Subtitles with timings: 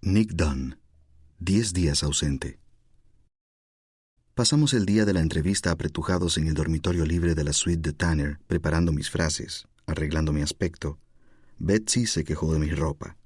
[0.00, 0.78] Nick Dunn.
[1.40, 2.60] Diez días ausente.
[4.36, 7.92] Pasamos el día de la entrevista apretujados en el dormitorio libre de la suite de
[7.92, 11.00] Tanner, preparando mis frases, arreglando mi aspecto.
[11.58, 13.16] Betsy se quejó de mi ropa.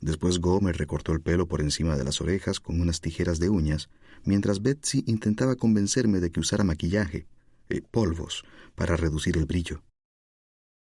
[0.00, 3.50] Después Go me recortó el pelo por encima de las orejas con unas tijeras de
[3.50, 3.90] uñas,
[4.24, 7.26] mientras Betsy intentaba convencerme de que usara maquillaje,
[7.68, 9.82] eh, polvos, para reducir el brillo.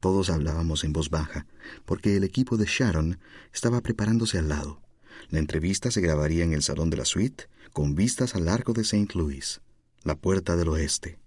[0.02, 1.48] Todos hablábamos en voz baja,
[1.86, 3.18] porque el equipo de Sharon
[3.52, 4.82] estaba preparándose al lado.
[5.30, 8.82] La entrevista se grabaría en el salón de la suite, con vistas al arco de
[8.82, 9.14] St.
[9.16, 9.62] Louis,
[10.04, 11.20] la puerta del oeste.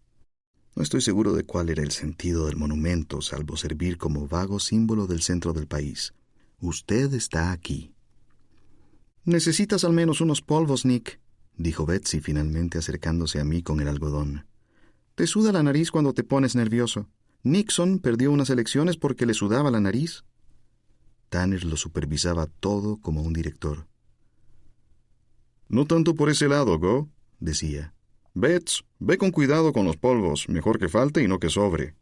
[0.76, 5.06] No estoy seguro de cuál era el sentido del monumento, salvo servir como vago símbolo
[5.06, 6.12] del centro del país.
[6.60, 7.94] Usted está aquí.
[9.24, 11.20] Necesitas al menos unos polvos, Nick,
[11.56, 14.46] dijo Betsy finalmente acercándose a mí con el algodón.
[15.14, 17.08] Te suda la nariz cuando te pones nervioso.
[17.44, 20.24] Nixon perdió unas elecciones porque le sudaba la nariz.
[21.28, 23.86] Tanner lo supervisaba todo como un director.
[25.68, 27.08] No tanto por ese lado, Go,
[27.40, 27.94] decía.
[28.34, 31.94] Bets, ve con cuidado con los polvos, mejor que falte y no que sobre.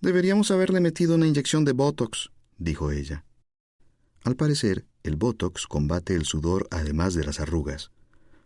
[0.00, 3.24] Deberíamos haberle metido una inyección de Botox, dijo ella.
[4.24, 7.90] Al parecer, el Botox combate el sudor además de las arrugas.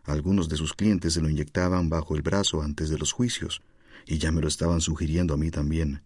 [0.04, 3.62] Algunos de sus clientes se lo inyectaban bajo el brazo antes de los juicios,
[4.06, 6.03] y ya me lo estaban sugiriendo a mí también.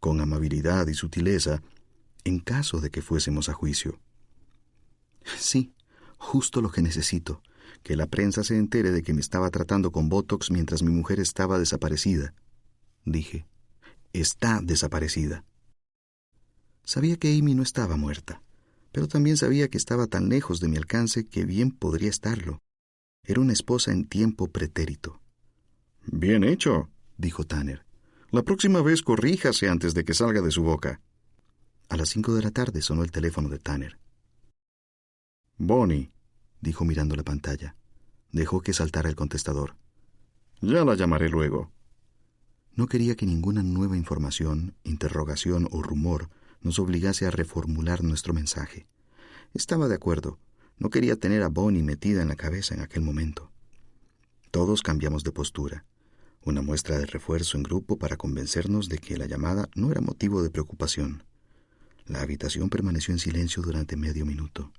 [0.00, 1.62] Con amabilidad y sutileza,
[2.26, 4.00] en caso de que fuésemos a juicio.
[5.38, 5.72] Sí,
[6.18, 7.40] justo lo que necesito,
[7.84, 11.20] que la prensa se entere de que me estaba tratando con Botox mientras mi mujer
[11.20, 12.34] estaba desaparecida.
[13.04, 13.46] Dije,
[14.12, 15.44] está desaparecida.
[16.82, 18.42] Sabía que Amy no estaba muerta,
[18.90, 22.60] pero también sabía que estaba tan lejos de mi alcance que bien podría estarlo.
[23.22, 25.20] Era una esposa en tiempo pretérito.
[26.06, 26.88] Bien hecho,
[27.18, 27.86] dijo Tanner.
[28.32, 31.00] La próxima vez corríjase antes de que salga de su boca.
[31.88, 33.98] A las cinco de la tarde sonó el teléfono de Tanner.
[35.56, 36.10] Bonnie,
[36.60, 37.76] dijo mirando la pantalla.
[38.32, 39.76] Dejó que saltara el contestador.
[40.60, 41.70] Ya la llamaré luego.
[42.74, 46.28] No quería que ninguna nueva información, interrogación o rumor
[46.60, 48.88] nos obligase a reformular nuestro mensaje.
[49.54, 50.40] Estaba de acuerdo.
[50.78, 53.52] No quería tener a Bonnie metida en la cabeza en aquel momento.
[54.50, 55.84] Todos cambiamos de postura.
[56.44, 60.42] Una muestra de refuerzo en grupo para convencernos de que la llamada no era motivo
[60.42, 61.22] de preocupación.
[62.06, 64.72] La habitación permaneció en silencio durante medio minuto.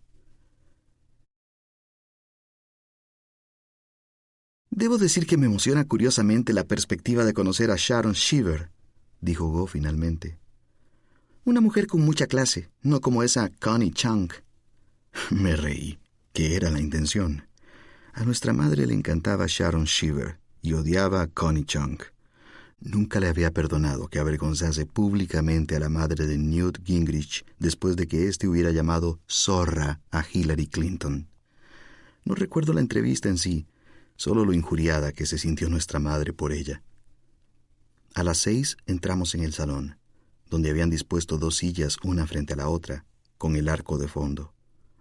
[4.70, 8.70] Debo decir que me emociona curiosamente la perspectiva de conocer a Sharon Shiver,
[9.22, 10.38] dijo Go finalmente.
[11.46, 14.32] Una mujer con mucha clase, no como esa Connie Chung.
[15.32, 15.98] Me reí,
[16.32, 17.48] que era la intención.
[18.14, 21.98] A nuestra madre le encantaba Sharon Shiver y odiaba a Connie Chung.
[22.80, 28.08] Nunca le había perdonado que avergonzase públicamente a la madre de Newt Gingrich después de
[28.08, 31.28] que éste hubiera llamado zorra a Hillary Clinton.
[32.24, 33.66] No recuerdo la entrevista en sí,
[34.16, 36.84] solo lo injuriada que se sintió nuestra madre por ella.
[38.14, 39.98] A las seis entramos en el salón,
[40.50, 43.06] donde habían dispuesto dos sillas una frente a la otra,
[43.38, 44.54] con el arco de fondo,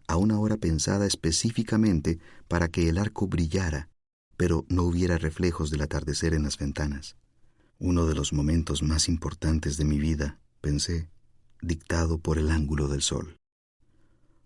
[0.07, 2.19] a una hora pensada específicamente
[2.49, 3.91] para que el arco brillara,
[4.37, 7.17] pero no hubiera reflejos del atardecer en las ventanas.
[7.79, 11.11] Uno de los momentos más importantes de mi vida, pensé,
[11.61, 13.37] dictado por el ángulo del sol.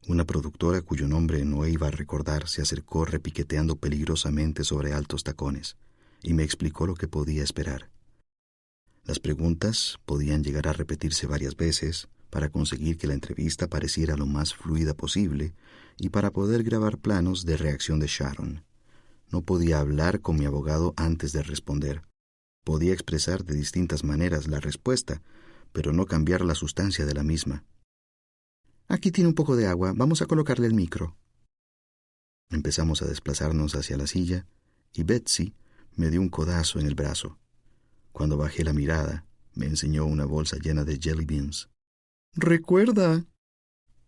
[0.08, 5.76] Una productora cuyo nombre no iba a recordar se acercó repiqueteando peligrosamente sobre altos tacones
[6.24, 7.88] y me explicó lo que podía esperar.
[9.04, 14.26] Las preguntas podían llegar a repetirse varias veces para conseguir que la entrevista pareciera lo
[14.26, 15.54] más fluida posible
[15.98, 18.64] y para poder grabar planos de reacción de Sharon.
[19.30, 22.09] No podía hablar con mi abogado antes de responder
[22.64, 25.22] Podía expresar de distintas maneras la respuesta,
[25.72, 27.64] pero no cambiar la sustancia de la misma.
[28.88, 29.92] Aquí tiene un poco de agua.
[29.94, 31.16] Vamos a colocarle el micro.
[32.50, 34.46] Empezamos a desplazarnos hacia la silla
[34.92, 35.54] y Betsy
[35.94, 37.38] me dio un codazo en el brazo.
[38.12, 39.24] Cuando bajé la mirada,
[39.54, 41.68] me enseñó una bolsa llena de jelly beans.
[42.34, 43.24] Recuerda,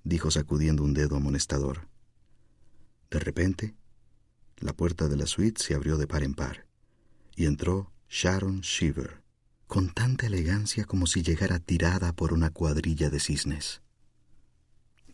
[0.02, 1.88] dijo sacudiendo un dedo amonestador.
[3.10, 3.74] De repente,
[4.58, 6.66] la puerta de la suite se abrió de par en par
[7.36, 9.22] y entró Sharon Shiver,
[9.66, 13.80] con tanta elegancia como si llegara tirada por una cuadrilla de cisnes.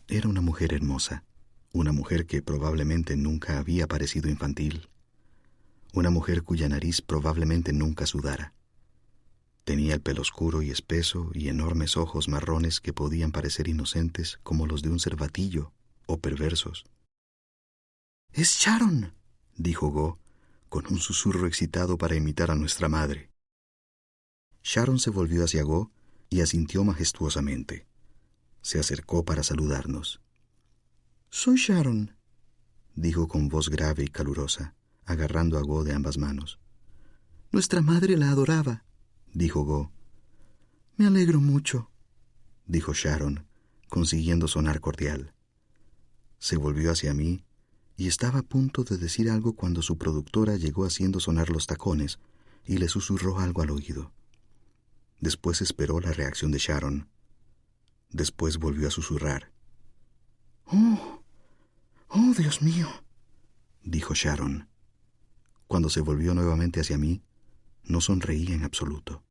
[0.09, 1.23] Era una mujer hermosa,
[1.71, 4.89] una mujer que probablemente nunca había parecido infantil,
[5.93, 8.53] una mujer cuya nariz probablemente nunca sudara.
[9.63, 14.67] Tenía el pelo oscuro y espeso y enormes ojos marrones que podían parecer inocentes como
[14.67, 15.71] los de un cervatillo
[16.05, 16.83] o perversos.
[18.33, 19.13] Es Sharon,
[19.55, 20.19] dijo Go,
[20.69, 23.31] con un susurro excitado para imitar a nuestra madre.
[24.63, 25.91] Sharon se volvió hacia Go
[26.29, 27.87] y asintió majestuosamente.
[28.61, 30.21] Se acercó para saludarnos.
[31.29, 32.15] Soy Sharon,
[32.95, 34.75] dijo con voz grave y calurosa,
[35.05, 36.59] agarrando a Go de ambas manos.
[37.51, 38.85] Nuestra madre la adoraba,
[39.33, 39.91] dijo Go.
[40.97, 41.89] Me alegro mucho,
[42.67, 43.47] dijo Sharon,
[43.87, 45.33] consiguiendo sonar cordial.
[46.37, 47.43] Se volvió hacia mí
[47.99, 52.17] y estaba a punto de decir algo cuando su productora llegó haciendo sonar los tacones
[52.65, 54.13] y le susurró algo al oído.
[55.19, 57.09] Después esperó la reacción de Sharon.
[58.09, 59.51] Después volvió a susurrar.
[60.63, 61.21] Oh,
[62.07, 62.87] oh, Dios mío,
[63.83, 64.69] dijo Sharon.
[65.67, 67.21] Cuando se volvió nuevamente hacia mí,
[67.83, 69.25] no sonreía en absoluto.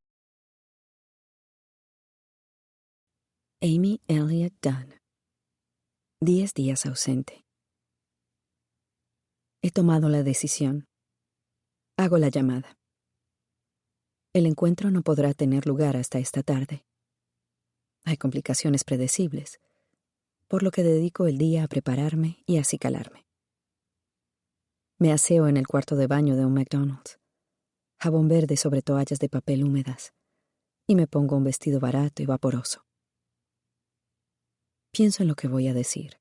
[3.62, 4.94] Amy Elliott Dunn.
[6.21, 7.48] Diez días ausente.
[9.60, 10.87] He tomado la decisión.
[11.96, 12.78] Hago la llamada.
[14.32, 16.87] El encuentro no podrá tener lugar hasta esta tarde.
[18.05, 19.58] Hay complicaciones predecibles,
[20.46, 23.26] por lo que dedico el día a prepararme y acicalarme.
[24.96, 27.19] Me aseo en el cuarto de baño de un McDonald's,
[27.99, 30.12] jabón verde sobre toallas de papel húmedas,
[30.87, 32.87] y me pongo un vestido barato y vaporoso.
[34.93, 36.20] Pienso en lo que voy a decir.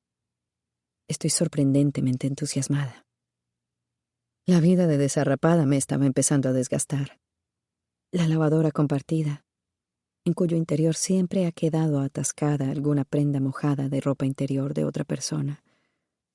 [1.08, 3.07] Estoy sorprendentemente entusiasmada.
[4.50, 7.20] La vida de desarrapada me estaba empezando a desgastar.
[8.14, 9.46] La lavadora compartida,
[10.24, 15.04] en cuyo interior siempre ha quedado atascada alguna prenda mojada de ropa interior de otra
[15.04, 15.66] persona,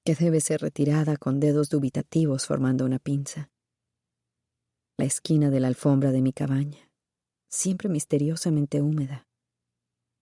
[0.05, 3.50] que debe ser retirada con dedos dubitativos formando una pinza.
[4.99, 6.91] La esquina de la alfombra de mi cabaña,
[7.49, 9.26] siempre misteriosamente húmeda.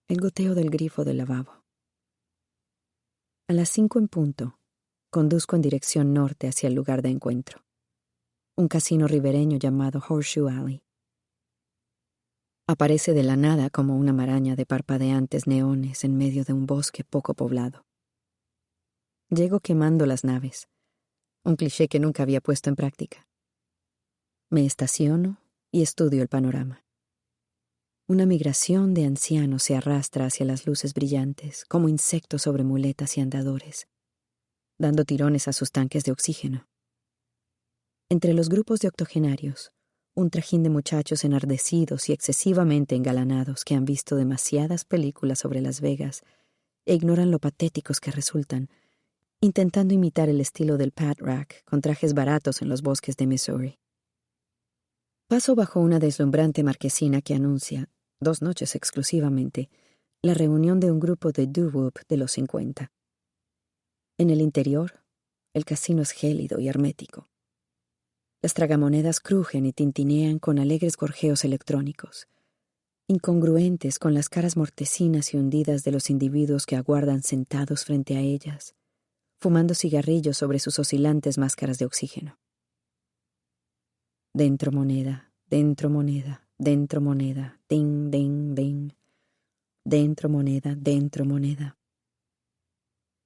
[0.07, 1.65] El goteo del grifo del lavabo.
[3.49, 4.57] A las cinco en punto,
[5.09, 7.65] conduzco en dirección norte hacia el lugar de encuentro,
[8.57, 10.83] un casino ribereño llamado Horseshoe Alley.
[12.67, 17.03] Aparece de la nada como una maraña de parpadeantes neones en medio de un bosque
[17.03, 17.85] poco poblado.
[19.29, 20.67] Llego quemando las naves,
[21.43, 23.27] un cliché que nunca había puesto en práctica.
[24.49, 25.37] Me estaciono
[25.71, 26.83] y estudio el panorama.
[28.07, 33.21] Una migración de ancianos se arrastra hacia las luces brillantes, como insectos sobre muletas y
[33.21, 33.87] andadores,
[34.77, 36.67] dando tirones a sus tanques de oxígeno.
[38.11, 39.71] Entre los grupos de octogenarios,
[40.15, 45.79] un trajín de muchachos enardecidos y excesivamente engalanados que han visto demasiadas películas sobre Las
[45.79, 46.23] Vegas
[46.85, 48.67] e ignoran lo patéticos que resultan,
[49.39, 53.79] intentando imitar el estilo del Pat Rack con trajes baratos en los bosques de Missouri.
[55.29, 57.87] Paso bajo una deslumbrante marquesina que anuncia,
[58.19, 59.69] dos noches exclusivamente,
[60.21, 62.91] la reunión de un grupo de doo-wop de los 50.
[64.17, 64.99] En el interior,
[65.53, 67.30] el casino es gélido y hermético.
[68.43, 72.27] Las tragamonedas crujen y tintinean con alegres gorjeos electrónicos,
[73.07, 78.21] incongruentes con las caras mortecinas y hundidas de los individuos que aguardan sentados frente a
[78.21, 78.73] ellas,
[79.39, 82.39] fumando cigarrillos sobre sus oscilantes máscaras de oxígeno.
[84.33, 88.91] Dentro moneda, dentro moneda, dentro moneda, ding, ding, ding.
[89.83, 91.77] Dentro moneda, dentro moneda.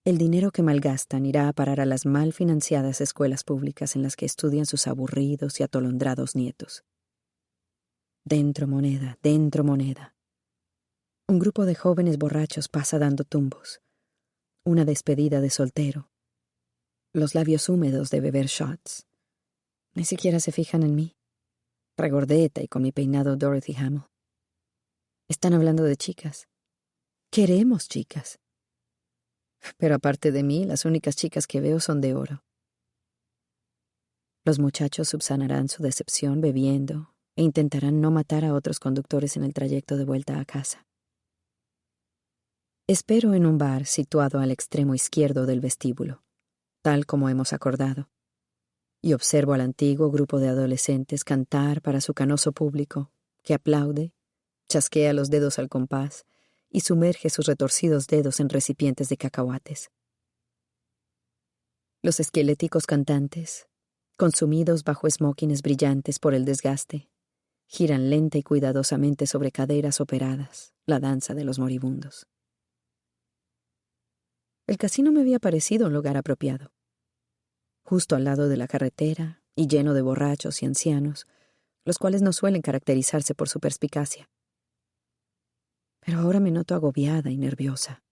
[0.05, 4.15] El dinero que malgastan irá a parar a las mal financiadas escuelas públicas en las
[4.15, 6.83] que estudian sus aburridos y atolondrados nietos.
[8.23, 10.15] Dentro moneda, dentro moneda.
[11.27, 13.81] Un grupo de jóvenes borrachos pasa dando tumbos.
[14.63, 16.11] Una despedida de soltero.
[17.11, 19.07] Los labios húmedos de beber shots.
[19.95, 21.15] Ni siquiera se fijan en mí.
[21.97, 24.03] Regordeta y con mi peinado Dorothy Hamill.
[25.27, 26.47] Están hablando de chicas.
[27.31, 28.37] Queremos chicas.
[29.77, 32.43] Pero aparte de mí, las únicas chicas que veo son de oro.
[34.43, 39.53] Los muchachos subsanarán su decepción bebiendo e intentarán no matar a otros conductores en el
[39.53, 40.85] trayecto de vuelta a casa.
[42.87, 46.23] Espero en un bar situado al extremo izquierdo del vestíbulo,
[46.83, 48.09] tal como hemos acordado,
[49.01, 54.13] y observo al antiguo grupo de adolescentes cantar para su canoso público, que aplaude,
[54.69, 56.25] chasquea los dedos al compás
[56.75, 59.91] y sumerge sus retorcidos dedos en recipientes de cacahuates.
[62.03, 63.69] Los esqueléticos cantantes,
[64.17, 67.07] consumidos bajo smokines brillantes por el desgaste,
[67.65, 72.27] giran lenta y cuidadosamente sobre caderas operadas, la danza de los moribundos.
[74.67, 76.73] El casino me había parecido un lugar apropiado.
[77.85, 81.25] Justo al lado de la carretera y lleno de borrachos y ancianos,
[81.85, 84.29] los cuales no suelen caracterizarse por su perspicacia.
[86.05, 88.03] Pero ahora me noto agobiada y nerviosa,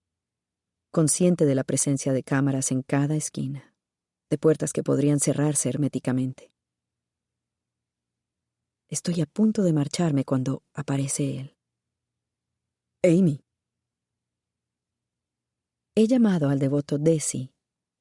[0.92, 3.76] consciente de la presencia de cámaras en cada esquina,
[4.32, 6.52] de puertas que podrían cerrarse herméticamente.
[8.90, 11.56] Estoy a punto de marcharme cuando aparece él.
[13.04, 13.44] Amy,
[15.96, 17.54] He llamado al devoto Desi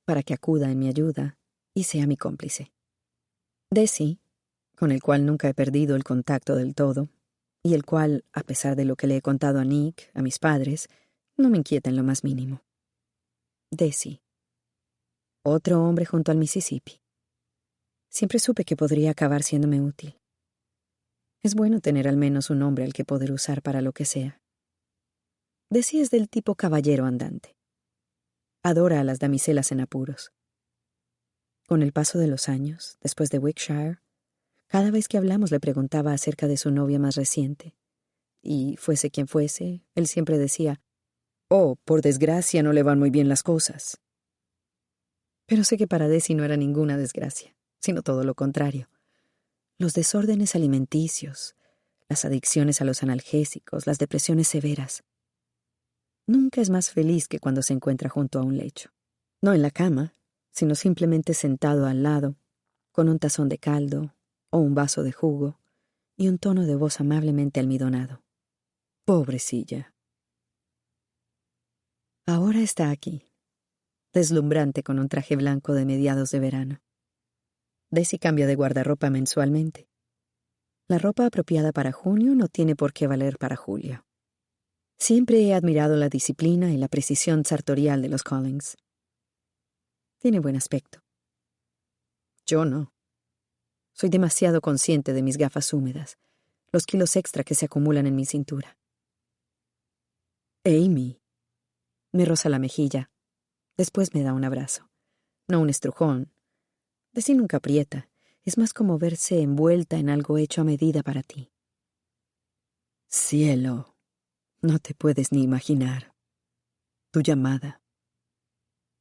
[0.06, 1.36] para que acuda en mi ayuda
[1.74, 2.72] y sea mi cómplice.
[3.70, 4.18] Desi,
[4.74, 7.10] con el cual nunca he perdido el contacto del todo,
[7.62, 10.38] y el cual, a pesar de lo que le he contado a Nick, a mis
[10.38, 10.88] padres,
[11.36, 12.62] no me inquieta en lo más mínimo.
[13.70, 14.20] Desi.
[15.44, 17.00] Otro hombre junto al Mississippi.
[18.08, 20.20] Siempre supe que podría acabar siéndome útil.
[21.42, 24.42] Es bueno tener al menos un hombre al que poder usar para lo que sea.
[25.70, 27.56] Desi es del tipo caballero andante.
[28.62, 30.32] Adora a las damiselas en apuros.
[31.66, 34.01] Con el paso de los años, después de Wickshire,
[34.72, 37.76] cada vez que hablamos le preguntaba acerca de su novia más reciente.
[38.40, 40.80] Y fuese quien fuese, él siempre decía,
[41.50, 44.00] Oh, por desgracia no le van muy bien las cosas.
[45.44, 48.88] Pero sé que para Desi no era ninguna desgracia, sino todo lo contrario.
[49.76, 51.54] Los desórdenes alimenticios,
[52.08, 55.04] las adicciones a los analgésicos, las depresiones severas,
[56.26, 58.88] nunca es más feliz que cuando se encuentra junto a un lecho.
[59.42, 60.14] No en la cama,
[60.50, 62.36] sino simplemente sentado al lado,
[62.90, 64.14] con un tazón de caldo
[64.52, 65.58] o un vaso de jugo
[66.16, 68.22] y un tono de voz amablemente almidonado.
[69.04, 69.94] Pobrecilla.
[72.26, 73.24] Ahora está aquí,
[74.12, 76.82] deslumbrante con un traje blanco de mediados de verano.
[77.90, 79.88] Desi cambia de guardarropa mensualmente.
[80.86, 84.04] La ropa apropiada para junio no tiene por qué valer para julio.
[84.98, 88.76] Siempre he admirado la disciplina y la precisión sartorial de los Collins.
[90.18, 91.00] Tiene buen aspecto.
[92.46, 92.91] Yo no.
[93.92, 96.18] Soy demasiado consciente de mis gafas húmedas,
[96.72, 98.78] los kilos extra que se acumulan en mi cintura.
[100.64, 101.20] Amy.
[102.12, 103.10] Me roza la mejilla.
[103.76, 104.88] Después me da un abrazo.
[105.48, 106.32] No un estrujón.
[107.12, 108.08] Decir nunca aprieta.
[108.44, 111.52] Es más como verse envuelta en algo hecho a medida para ti.
[113.08, 113.96] Cielo.
[114.62, 116.14] No te puedes ni imaginar.
[117.10, 117.82] Tu llamada.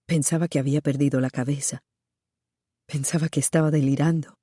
[0.06, 1.84] Pensaba que había perdido la cabeza.
[2.86, 4.41] Pensaba que estaba delirando.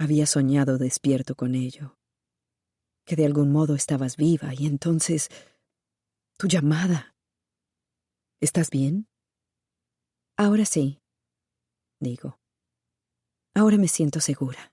[0.00, 1.98] Había soñado despierto con ello.
[3.04, 5.28] Que de algún modo estabas viva y entonces...
[6.38, 7.14] Tu llamada.
[8.40, 9.08] ¿Estás bien?
[10.38, 11.02] Ahora sí,
[12.00, 12.40] digo.
[13.54, 14.72] Ahora me siento segura.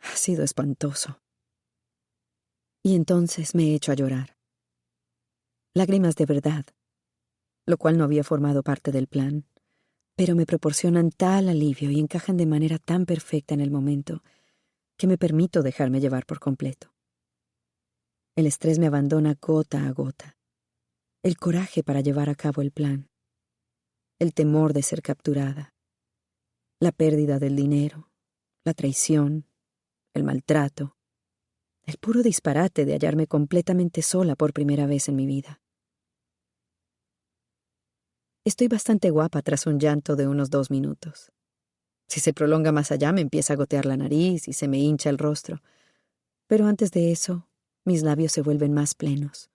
[0.00, 1.20] Ha sido espantoso
[2.82, 4.36] y entonces me he hecho a llorar.
[5.72, 6.66] Lágrimas de verdad,
[7.64, 9.46] lo cual no había formado parte del plan,
[10.16, 14.22] pero me proporcionan tal alivio y encajan de manera tan perfecta en el momento
[14.96, 16.94] que me permito dejarme llevar por completo.
[18.34, 20.36] El estrés me abandona gota a gota.
[21.22, 23.08] El coraje para llevar a cabo el plan.
[24.18, 25.74] El temor de ser capturada.
[26.80, 28.10] La pérdida del dinero.
[28.64, 29.46] La traición.
[30.14, 30.96] El maltrato
[31.86, 35.60] el puro disparate de hallarme completamente sola por primera vez en mi vida.
[38.46, 41.32] Estoy bastante guapa tras un llanto de unos dos minutos.
[42.06, 45.10] Si se prolonga más allá me empieza a gotear la nariz y se me hincha
[45.10, 45.62] el rostro.
[46.46, 47.48] Pero antes de eso,
[47.84, 49.50] mis labios se vuelven más plenos,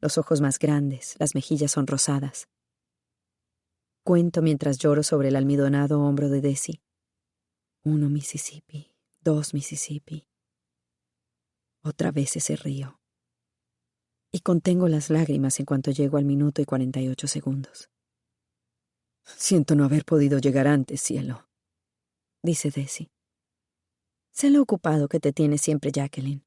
[0.00, 2.48] los ojos más grandes, las mejillas son rosadas.
[4.02, 6.80] Cuento mientras lloro sobre el almidonado hombro de Desi.
[7.84, 10.26] Uno Mississippi, dos Mississippi,
[11.80, 12.98] otra vez ese río.
[14.32, 17.88] Y contengo las lágrimas en cuanto llego al minuto y cuarenta y ocho segundos.
[19.26, 21.48] Siento no haber podido llegar antes, cielo,
[22.42, 23.10] dice Desi.
[24.30, 26.44] Sé lo ocupado que te tiene siempre Jacqueline.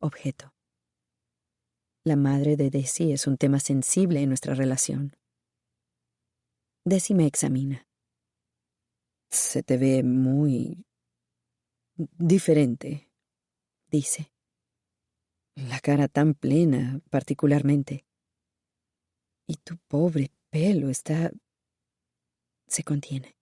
[0.00, 0.54] Objeto.
[2.04, 5.16] La madre de Desi es un tema sensible en nuestra relación.
[6.84, 7.86] Desi me examina.
[9.30, 10.84] Se te ve muy...
[11.96, 13.10] diferente,
[13.88, 14.32] dice.
[15.54, 18.06] La cara tan plena, particularmente.
[19.46, 21.30] Y tu pobre pelo está...
[22.72, 23.36] se contiene.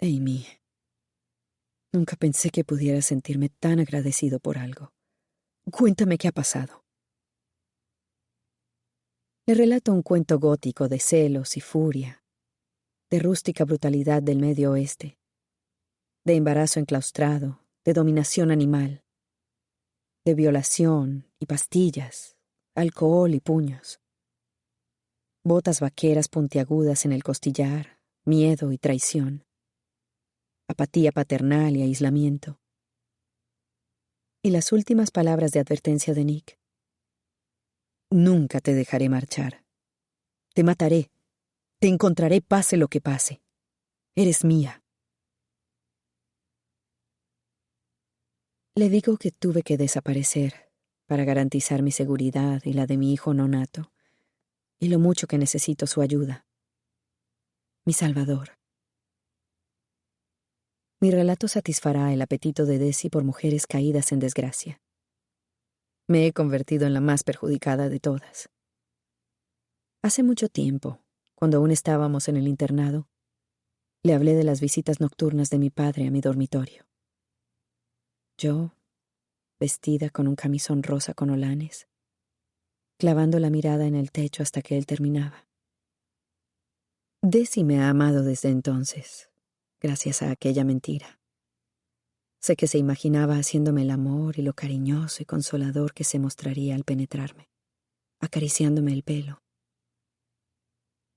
[0.00, 0.46] Amy,
[1.92, 4.92] nunca pensé que pudiera sentirme tan agradecido por algo.
[5.70, 6.84] Cuéntame qué ha pasado.
[9.46, 12.24] Le relato un cuento gótico de celos y furia,
[13.10, 15.18] de rústica brutalidad del medio oeste,
[16.24, 19.04] de embarazo enclaustrado, de dominación animal,
[20.24, 22.36] de violación y pastillas,
[22.76, 24.01] alcohol y puños,
[25.44, 29.44] botas vaqueras puntiagudas en el costillar, miedo y traición,
[30.68, 32.58] apatía paternal y aislamiento.
[34.42, 36.58] Y las últimas palabras de advertencia de Nick.
[38.10, 39.64] Nunca te dejaré marchar.
[40.54, 41.10] Te mataré.
[41.80, 43.40] Te encontraré pase lo que pase.
[44.14, 44.82] Eres mía.
[48.74, 50.70] Le digo que tuve que desaparecer
[51.06, 53.91] para garantizar mi seguridad y la de mi hijo nonato,
[54.82, 56.44] y lo mucho que necesito su ayuda.
[57.86, 58.58] Mi Salvador.
[61.00, 64.80] Mi relato satisfará el apetito de Desi por mujeres caídas en desgracia.
[66.08, 68.48] Me he convertido en la más perjudicada de todas.
[70.02, 70.98] Hace mucho tiempo,
[71.36, 73.06] cuando aún estábamos en el internado,
[74.02, 76.88] le hablé de las visitas nocturnas de mi padre a mi dormitorio.
[78.36, 78.74] Yo,
[79.60, 81.86] vestida con un camisón rosa con olanes,
[82.98, 85.46] clavando la mirada en el techo hasta que él terminaba.
[87.22, 89.30] Desi me ha amado desde entonces,
[89.80, 91.20] gracias a aquella mentira.
[92.40, 96.74] Sé que se imaginaba haciéndome el amor y lo cariñoso y consolador que se mostraría
[96.74, 97.48] al penetrarme,
[98.20, 99.42] acariciándome el pelo.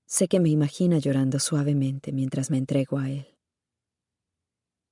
[0.06, 3.36] Sé que me imagina llorando suavemente mientras me entrego a él.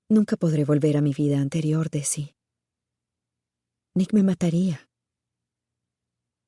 [0.08, 2.34] Nunca podré volver a mi vida anterior de sí.
[3.94, 4.88] Nick me mataría.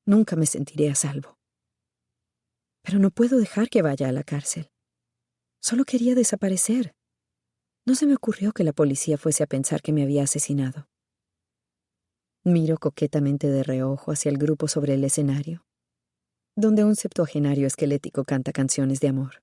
[0.07, 1.37] Nunca me sentiré a salvo.
[2.83, 4.71] Pero no puedo dejar que vaya a la cárcel.
[5.61, 6.95] Solo quería desaparecer.
[7.85, 10.89] No se me ocurrió que la policía fuese a pensar que me había asesinado.
[12.45, 15.67] Miro coquetamente de reojo hacia el grupo sobre el escenario,
[16.55, 19.43] donde un septuagenario esquelético canta canciones de amor.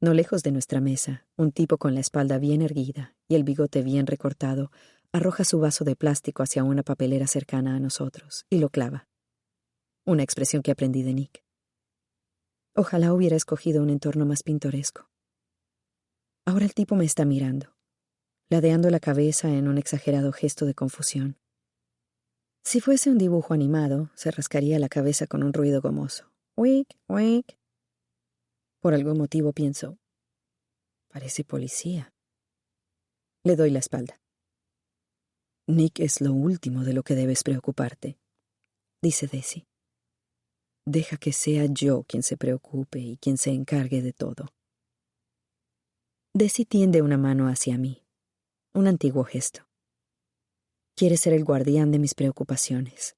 [0.00, 3.82] No lejos de nuestra mesa, un tipo con la espalda bien erguida y el bigote
[3.82, 4.72] bien recortado
[5.16, 9.08] arroja su vaso de plástico hacia una papelera cercana a nosotros y lo clava.
[10.04, 11.42] Una expresión que aprendí de Nick.
[12.74, 15.08] Ojalá hubiera escogido un entorno más pintoresco.
[16.44, 17.74] Ahora el tipo me está mirando,
[18.50, 21.38] ladeando la cabeza en un exagerado gesto de confusión.
[22.62, 26.30] Si fuese un dibujo animado, se rascaría la cabeza con un ruido gomoso.
[26.56, 27.58] Wick, wick.
[28.80, 29.98] Por algún motivo pienso,
[31.08, 32.12] parece policía.
[33.44, 34.20] Le doy la espalda.
[35.68, 38.20] Nick es lo último de lo que debes preocuparte,
[39.02, 39.66] dice Desi.
[40.84, 44.54] Deja que sea yo quien se preocupe y quien se encargue de todo.
[46.32, 48.06] Desi tiende una mano hacia mí,
[48.74, 49.66] un antiguo gesto.
[50.94, 53.16] Quiere ser el guardián de mis preocupaciones,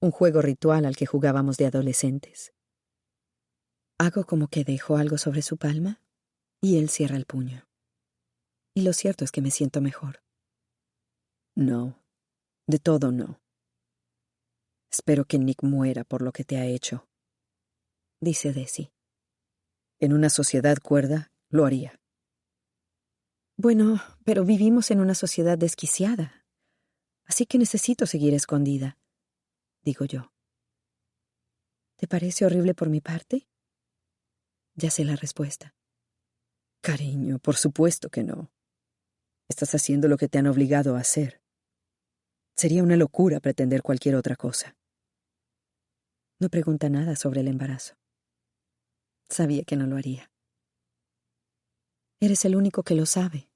[0.00, 2.52] un juego ritual al que jugábamos de adolescentes.
[3.98, 6.00] Hago como que dejo algo sobre su palma
[6.60, 7.66] y él cierra el puño.
[8.74, 10.22] Y lo cierto es que me siento mejor.
[11.58, 12.00] No,
[12.68, 13.40] de todo no.
[14.92, 17.08] Espero que Nick muera por lo que te ha hecho,
[18.20, 18.92] dice Desi.
[19.98, 22.00] En una sociedad cuerda, lo haría.
[23.56, 26.46] Bueno, pero vivimos en una sociedad desquiciada.
[27.24, 28.96] Así que necesito seguir escondida,
[29.82, 30.32] digo yo.
[31.96, 33.48] ¿Te parece horrible por mi parte?
[34.76, 35.74] Ya sé la respuesta.
[36.82, 38.52] Cariño, por supuesto que no.
[39.48, 41.42] Estás haciendo lo que te han obligado a hacer.
[42.58, 44.76] Sería una locura pretender cualquier otra cosa.
[46.40, 47.94] No pregunta nada sobre el embarazo.
[49.30, 50.32] Sabía que no lo haría.
[52.18, 53.48] Eres el único que lo sabe,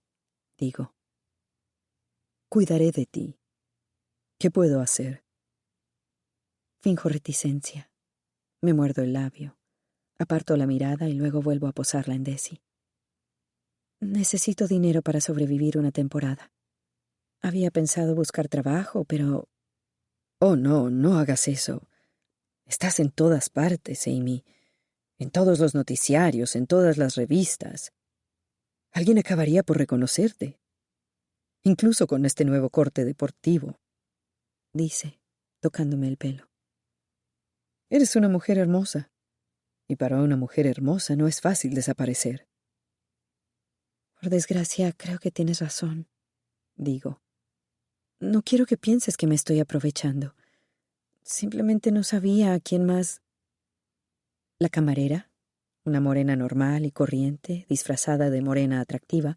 [0.57, 0.95] digo.
[2.49, 3.41] Cuidaré de ti.
[4.39, 5.25] ¿Qué puedo hacer?
[6.81, 7.91] Finjo reticencia.
[8.61, 9.59] Me muerdo el labio.
[10.17, 12.63] Aparto la mirada y luego vuelvo a posarla en Desi.
[13.99, 16.53] Necesito dinero para sobrevivir una temporada.
[17.43, 19.49] Había pensado buscar trabajo, pero...
[20.39, 21.89] Oh, no, no hagas eso.
[22.67, 24.45] Estás en todas partes, Amy.
[25.19, 27.93] En todos los noticiarios, en todas las revistas.
[28.93, 30.61] Alguien acabaría por reconocerte.
[31.65, 33.81] Incluso con este nuevo corte deportivo.
[34.73, 35.21] Dice,
[35.61, 36.49] tocándome el pelo.
[37.91, 39.11] Eres una mujer hermosa.
[39.89, 42.47] Y para una mujer hermosa no es fácil desaparecer.
[44.21, 46.09] Por desgracia, creo que tienes razón,
[46.77, 47.22] digo.
[48.23, 50.37] No quiero que pienses que me estoy aprovechando.
[51.25, 53.21] Simplemente no sabía a quién más.
[54.61, 55.29] La camarera,
[55.85, 59.35] una morena normal y corriente, disfrazada de morena atractiva,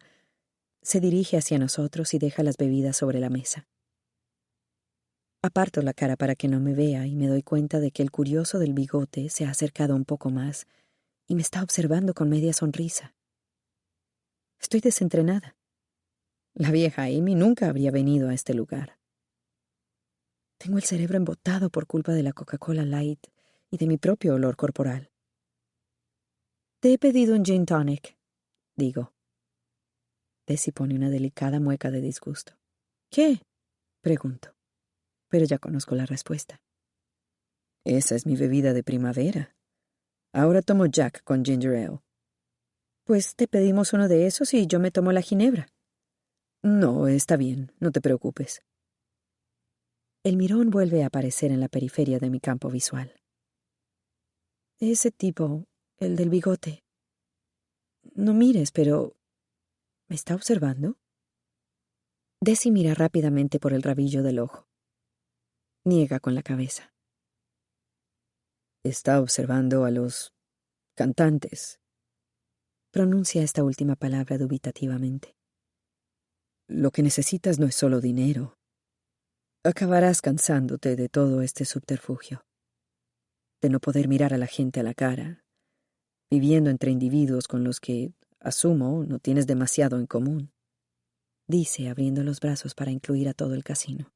[0.84, 3.68] se dirige hacia nosotros y deja las bebidas sobre la mesa.
[5.42, 8.12] Aparto la cara para que no me vea y me doy cuenta de que el
[8.12, 10.68] curioso del bigote se ha acercado un poco más
[11.26, 13.16] y me está observando con media sonrisa.
[14.60, 15.56] Estoy desentrenada.
[16.58, 18.98] La vieja Amy nunca habría venido a este lugar.
[20.58, 23.28] Tengo el cerebro embotado por culpa de la Coca-Cola Light
[23.70, 25.12] y de mi propio olor corporal.
[26.80, 28.18] Te he pedido un gin tonic,
[28.78, 29.14] digo.
[30.48, 32.54] Desi pone una delicada mueca de disgusto.
[33.10, 33.42] ¿Qué?
[34.02, 34.56] pregunto.
[35.28, 36.62] Pero ya conozco la respuesta.
[37.84, 39.58] Esa es mi bebida de primavera.
[40.32, 42.00] Ahora tomo Jack con ginger ale.
[43.04, 45.68] Pues te pedimos uno de esos y yo me tomo la ginebra.
[46.66, 48.64] No, está bien, no te preocupes.
[50.24, 53.14] El mirón vuelve a aparecer en la periferia de mi campo visual.
[54.80, 55.66] Ese tipo,
[56.00, 56.84] el del bigote.
[58.16, 59.16] No mires, pero...
[60.08, 60.98] ¿Me está observando?
[62.42, 64.68] Desi mira rápidamente por el rabillo del ojo.
[65.84, 66.96] Niega con la cabeza.
[68.84, 70.34] Está observando a los
[70.96, 71.80] cantantes.
[72.90, 75.36] Pronuncia esta última palabra dubitativamente.
[76.68, 78.58] Lo que necesitas no es solo dinero.
[79.64, 82.44] Acabarás cansándote de todo este subterfugio,
[83.62, 85.44] de no poder mirar a la gente a la cara,
[86.32, 90.54] viviendo entre individuos con los que, asumo, no tienes demasiado en común,
[91.48, 94.12] dice abriendo los brazos para incluir a todo el casino.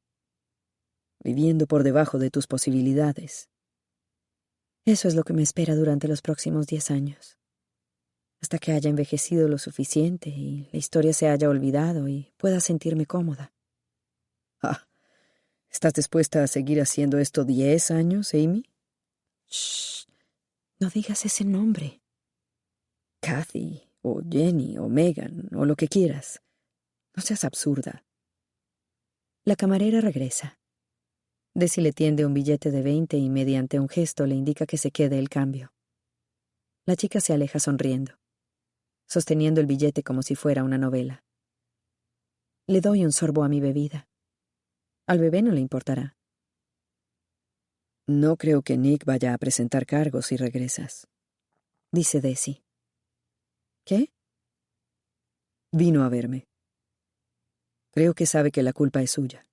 [1.24, 3.50] Viviendo por debajo de tus posibilidades.
[4.86, 7.39] Eso es lo que me espera durante los próximos diez años
[8.42, 13.06] hasta que haya envejecido lo suficiente y la historia se haya olvidado y pueda sentirme
[13.06, 13.54] cómoda.
[14.62, 14.88] Ah,
[15.70, 18.64] ¿estás dispuesta a seguir haciendo esto diez años, Amy?
[19.50, 20.06] Shh,
[20.80, 22.02] no digas ese nombre.
[23.22, 26.42] Kathy, o Jenny, o Megan, o lo que quieras.
[27.16, 28.06] No seas absurda.
[29.44, 30.60] La camarera regresa.
[31.54, 34.92] Desi le tiende un billete de veinte y mediante un gesto le indica que se
[34.92, 35.74] quede el cambio.
[36.86, 38.19] La chica se aleja sonriendo
[39.10, 41.24] sosteniendo el billete como si fuera una novela.
[42.68, 44.08] Le doy un sorbo a mi bebida.
[45.08, 46.16] Al bebé no le importará.
[48.08, 51.08] No creo que Nick vaya a presentar cargos si regresas,
[51.92, 52.64] dice Desi.
[53.86, 54.12] ¿Qué?
[55.72, 56.48] Vino a verme.
[57.92, 59.48] Creo que sabe que la culpa es suya.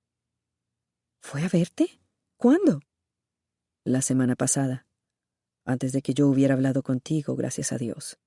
[1.23, 2.01] ¿Fue a verte?
[2.37, 2.81] ¿Cuándo?
[3.85, 4.87] La semana pasada,
[5.65, 8.19] antes de que yo hubiera hablado contigo, gracias a Dios.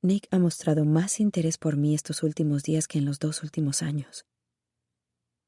[0.00, 3.82] Nick ha mostrado más interés por mí estos últimos días que en los dos últimos
[3.82, 4.26] años.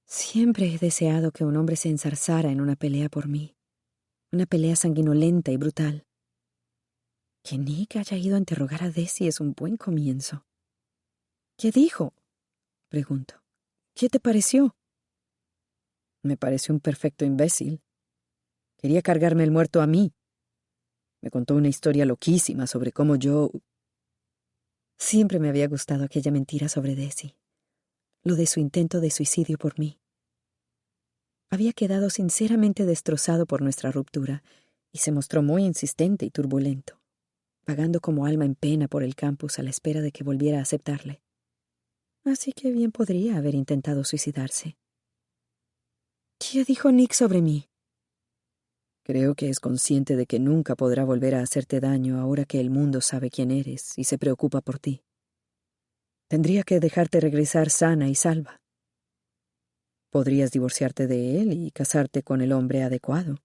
[0.07, 3.55] Siempre he deseado que un hombre se ensarzara en una pelea por mí,
[4.33, 6.05] una pelea sanguinolenta y brutal.
[7.45, 10.45] Que Nick haya ido a interrogar a Desi es un buen comienzo.
[11.57, 12.13] ¿Qué dijo?
[12.89, 13.37] Pregunto.
[13.95, 14.75] ¿Qué te pareció?
[16.23, 17.81] Me pareció un perfecto imbécil.
[18.79, 20.13] Quería cargarme el muerto a mí.
[21.23, 23.53] Me contó una historia loquísima sobre cómo yo
[25.01, 27.35] Siempre me había gustado aquella mentira sobre Desi,
[28.23, 29.99] lo de su intento de suicidio por mí.
[31.49, 34.43] Había quedado sinceramente destrozado por nuestra ruptura
[34.93, 37.01] y se mostró muy insistente y turbulento,
[37.67, 40.63] vagando como alma en pena por el campus a la espera de que volviera a
[40.63, 41.23] aceptarle.
[42.23, 44.77] Así que bien podría haber intentado suicidarse.
[46.39, 47.70] ¿Qué dijo Nick sobre mí?
[49.11, 52.71] Creo que es consciente de que nunca podrá volver a hacerte daño ahora que el
[52.71, 55.03] mundo sabe quién eres y se preocupa por ti.
[56.29, 58.63] Tendría que dejarte regresar sana y salva.
[60.11, 63.39] Podrías divorciarte de él y casarte con el hombre adecuado.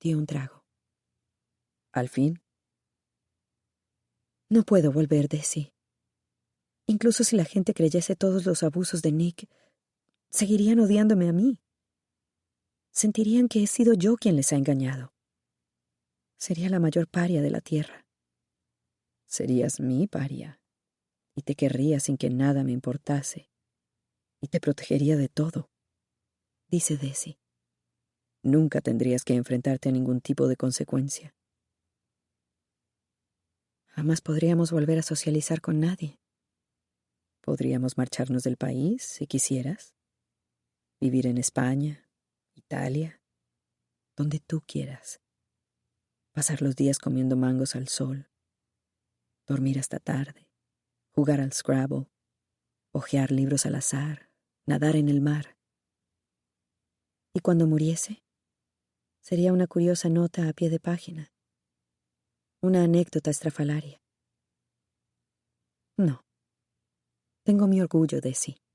[0.00, 0.64] Dio un trago.
[1.92, 2.40] Al fin.
[4.48, 5.74] No puedo volver de sí.
[6.86, 9.50] Incluso si la gente creyese todos los abusos de Nick,
[10.30, 11.60] seguirían odiándome a mí
[12.96, 15.12] sentirían que he sido yo quien les ha engañado.
[16.38, 18.06] Sería la mayor paria de la tierra.
[19.26, 20.62] Serías mi paria,
[21.34, 23.50] y te querría sin que nada me importase,
[24.40, 25.68] y te protegería de todo,
[26.68, 27.38] dice Desi.
[28.42, 31.34] Nunca tendrías que enfrentarte a ningún tipo de consecuencia.
[33.88, 36.18] Jamás podríamos volver a socializar con nadie.
[37.42, 39.94] Podríamos marcharnos del país, si quisieras.
[40.98, 42.05] Vivir en España,
[42.66, 43.22] Italia,
[44.16, 45.20] donde tú quieras.
[46.32, 48.28] Pasar los días comiendo mangos al sol,
[49.46, 50.48] dormir hasta tarde,
[51.12, 52.10] jugar al Scrabble,
[52.92, 54.32] hojear libros al azar,
[54.66, 55.56] nadar en el mar.
[57.32, 58.24] Y cuando muriese,
[59.20, 61.32] sería una curiosa nota a pie de página,
[62.60, 64.02] una anécdota estrafalaria.
[65.96, 66.24] No.
[67.44, 68.65] Tengo mi orgullo de sí.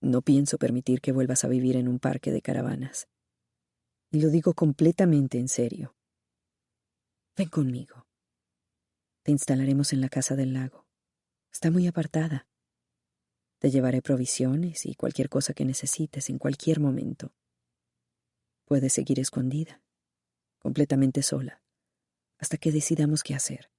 [0.00, 3.08] No pienso permitir que vuelvas a vivir en un parque de caravanas.
[4.10, 5.96] Y lo digo completamente en serio.
[7.36, 8.06] Ven conmigo.
[9.22, 10.86] Te instalaremos en la casa del lago.
[11.52, 12.46] Está muy apartada.
[13.58, 17.34] Te llevaré provisiones y cualquier cosa que necesites en cualquier momento.
[18.66, 19.82] Puedes seguir escondida,
[20.58, 21.62] completamente sola,
[22.38, 23.70] hasta que decidamos qué hacer.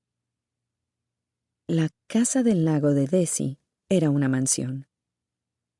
[1.67, 4.87] La casa del lago de Desi era una mansión.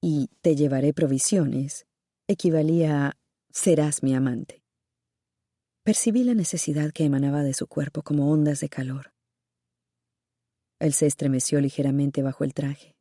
[0.02, 1.88] Y te llevaré provisiones
[2.28, 3.18] equivalía a
[3.50, 4.62] serás mi amante.
[5.84, 9.14] Percibí la necesidad que emanaba de su cuerpo como ondas de calor.
[10.80, 12.98] Él se estremeció ligeramente bajo el traje,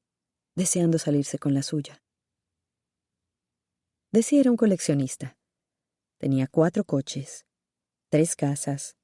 [0.55, 2.01] deseando salirse con la suya.
[4.13, 5.37] Desi era un coleccionista.
[6.19, 7.45] Tenía cuatro coches,
[8.09, 8.97] tres casas,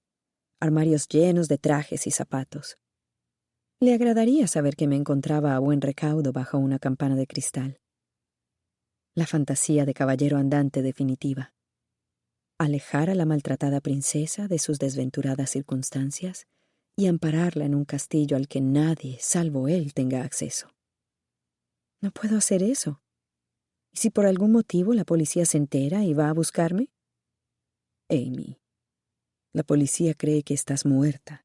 [0.61, 2.79] armarios llenos de trajes y zapatos.
[3.81, 7.82] Le agradaría saber que me encontraba a buen recaudo bajo una campana de cristal.
[9.15, 11.53] La fantasía de caballero andante definitiva.
[12.59, 16.47] Alejar a la maltratada princesa de sus desventuradas circunstancias
[16.97, 20.75] y ampararla en un castillo al que nadie, salvo él, tenga acceso.
[22.01, 23.03] No puedo hacer eso.
[23.93, 26.89] ¿Y si por algún motivo la policía se entera y va a buscarme?
[28.09, 28.59] Amy,
[29.53, 31.45] la policía cree que estás muerta.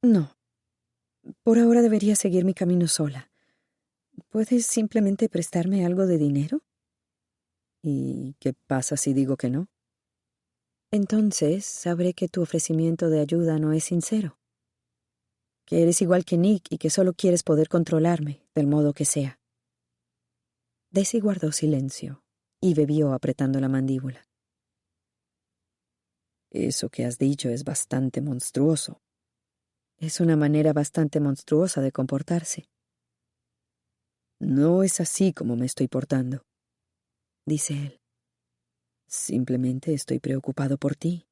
[0.00, 0.38] No,
[1.42, 3.33] por ahora debería seguir mi camino sola.
[4.30, 6.62] ¿Puedes simplemente prestarme algo de dinero?
[7.82, 9.68] ¿Y qué pasa si digo que no?
[10.90, 14.38] Entonces sabré que tu ofrecimiento de ayuda no es sincero.
[15.66, 19.40] Que eres igual que Nick y que solo quieres poder controlarme, del modo que sea.
[20.90, 22.22] Desi guardó silencio
[22.60, 24.28] y bebió apretando la mandíbula.
[26.50, 29.02] Eso que has dicho es bastante monstruoso.
[29.98, 32.68] Es una manera bastante monstruosa de comportarse.
[34.40, 36.44] No es así como me estoy portando,
[37.46, 38.00] dice él.
[39.06, 41.26] Simplemente estoy preocupado por ti.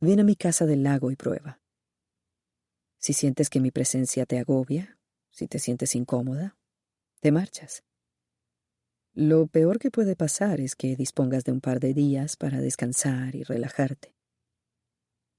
[0.00, 1.60] Ven a mi casa del lago y prueba.
[2.98, 4.98] Si sientes que mi presencia te agobia,
[5.30, 6.56] si te sientes incómoda,
[7.20, 7.84] te marchas.
[9.14, 13.34] Lo peor que puede pasar es que dispongas de un par de días para descansar
[13.34, 14.14] y relajarte.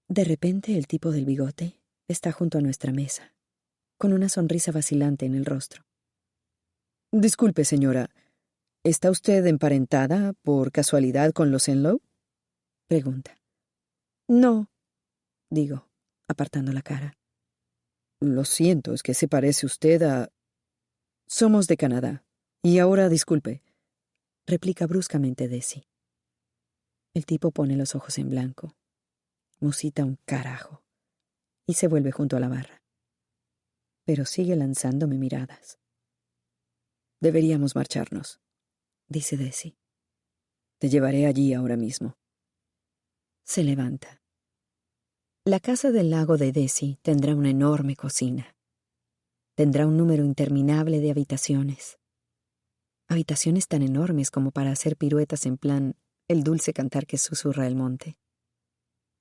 [0.08, 3.36] De repente el tipo del bigote está junto a nuestra mesa,
[3.98, 5.89] con una sonrisa vacilante en el rostro.
[7.12, 8.10] Disculpe, señora,
[8.84, 12.02] ¿está usted emparentada por casualidad con los Enlow?
[12.88, 13.36] Pregunta.
[14.28, 14.70] No,
[15.50, 15.88] digo,
[16.28, 17.18] apartando la cara.
[18.22, 20.30] Lo siento, es que se parece usted a...
[21.28, 22.24] Somos de Canadá.
[22.62, 23.64] Y ahora disculpe,
[24.46, 25.88] replica bruscamente Desi.
[27.14, 28.76] El tipo pone los ojos en blanco
[29.60, 30.82] musita un carajo,
[31.68, 32.82] y se vuelve junto a la barra.
[34.06, 35.80] Pero sigue lanzándome miradas.
[37.22, 38.40] Deberíamos marcharnos,
[39.10, 39.76] dice Desi.
[40.78, 42.18] Te llevaré allí ahora mismo.
[43.44, 44.22] Se levanta.
[45.44, 48.56] La casa del lago de Desi tendrá una enorme cocina.
[49.56, 52.00] Tendrá un número interminable de habitaciones.
[53.10, 55.96] Habitaciones tan enormes como para hacer piruetas en plan
[56.30, 58.18] el dulce cantar que susurra el monte.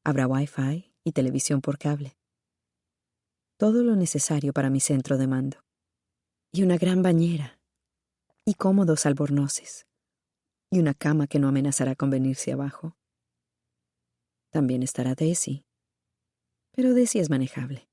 [0.05, 2.17] Habrá Wi-Fi y televisión por cable.
[3.57, 5.65] Todo lo necesario para mi centro de mando.
[6.53, 7.58] Y una gran bañera.
[8.49, 9.87] Y cómodos albornoces.
[10.71, 12.97] Y una cama que no amenazará con venirse abajo.
[14.49, 15.67] También estará Desi.
[16.73, 17.91] Pero Desi es manejable.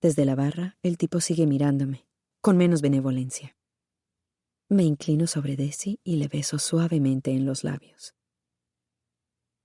[0.00, 2.06] Desde la barra, el tipo sigue mirándome,
[2.40, 3.56] con menos benevolencia.
[4.68, 8.14] Me inclino sobre Desi y le beso suavemente en los labios.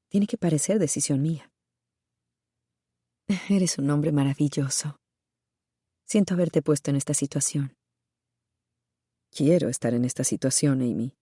[0.08, 1.54] Tiene que parecer decisión mía.
[3.48, 5.00] Eres un hombre maravilloso.
[6.08, 7.79] Siento haberte puesto en esta situación.
[9.32, 11.16] Quiero estar en esta situación, Amy.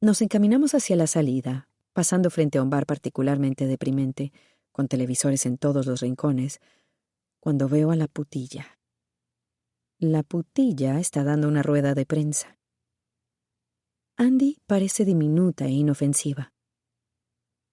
[0.00, 4.32] Nos encaminamos hacia la salida, pasando frente a un bar particularmente deprimente,
[4.72, 6.60] con televisores en todos los rincones,
[7.38, 8.78] cuando veo a la putilla.
[9.98, 12.58] La putilla está dando una rueda de prensa.
[14.16, 16.52] Andy parece diminuta e inofensiva.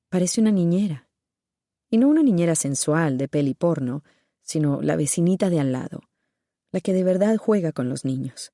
[0.10, 1.10] Parece una niñera.
[1.89, 4.04] Y no una niñera sensual de peli porno,
[4.41, 6.09] sino la vecinita de al lado,
[6.72, 8.52] la que de verdad juega con los niños.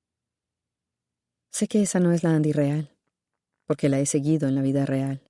[1.51, 2.95] Sé que esa no es la Andy real,
[3.65, 5.29] porque la he seguido en la vida real.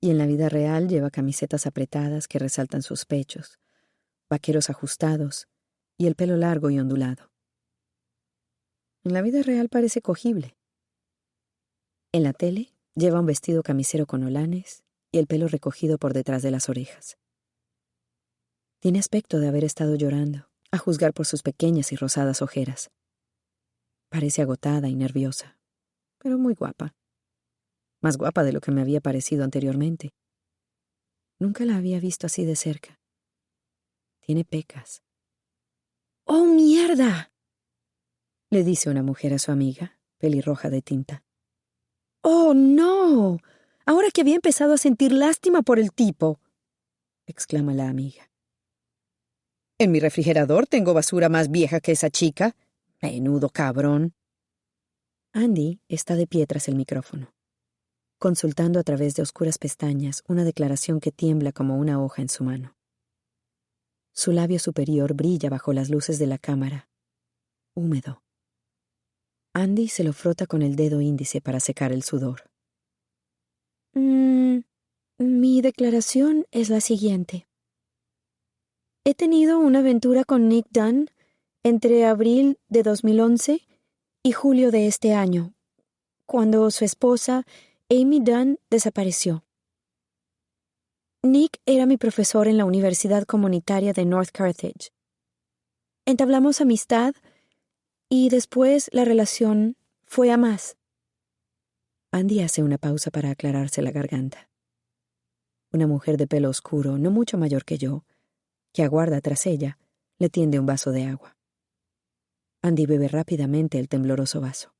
[0.00, 3.58] Y en la vida real lleva camisetas apretadas que resaltan sus pechos,
[4.28, 5.48] vaqueros ajustados
[5.96, 7.30] y el pelo largo y ondulado.
[9.04, 10.56] En la vida real parece cogible,
[12.16, 16.42] en la tele lleva un vestido camisero con olanes y el pelo recogido por detrás
[16.42, 17.18] de las orejas.
[18.80, 22.90] Tiene aspecto de haber estado llorando, a juzgar por sus pequeñas y rosadas ojeras.
[24.08, 25.58] Parece agotada y nerviosa,
[26.18, 26.94] pero muy guapa.
[28.00, 30.14] Más guapa de lo que me había parecido anteriormente.
[31.38, 33.00] Nunca la había visto así de cerca.
[34.20, 35.02] Tiene pecas.
[36.24, 37.32] ¡Oh, mierda!
[38.50, 41.24] le dice una mujer a su amiga, pelirroja de tinta.
[42.22, 43.38] ¡Oh, no!
[43.84, 46.40] Ahora que había empezado a sentir lástima por el tipo,
[47.26, 48.30] exclama la amiga.
[49.78, 52.56] En mi refrigerador tengo basura más vieja que esa chica.
[53.02, 54.14] Menudo cabrón.
[55.34, 57.34] Andy está de pie tras el micrófono,
[58.18, 62.42] consultando a través de oscuras pestañas una declaración que tiembla como una hoja en su
[62.42, 62.74] mano.
[64.14, 66.88] Su labio superior brilla bajo las luces de la cámara,
[67.74, 68.22] húmedo.
[69.52, 72.50] Andy se lo frota con el dedo índice para secar el sudor.
[73.92, 74.60] Mm,
[75.18, 77.46] mi declaración es la siguiente.
[79.08, 81.08] He tenido una aventura con Nick Dunn
[81.62, 83.64] entre abril de 2011
[84.24, 85.54] y julio de este año,
[86.26, 87.44] cuando su esposa,
[87.88, 89.44] Amy Dunn, desapareció.
[91.22, 94.90] Nick era mi profesor en la Universidad Comunitaria de North Carthage.
[96.04, 97.14] Entablamos amistad
[98.08, 100.76] y después la relación fue a más.
[102.10, 104.50] Andy hace una pausa para aclararse la garganta.
[105.70, 108.02] Una mujer de pelo oscuro, no mucho mayor que yo,
[108.76, 109.78] que aguarda tras ella,
[110.18, 111.34] le tiende un vaso de agua.
[112.62, 114.74] Andy bebe rápidamente el tembloroso vaso.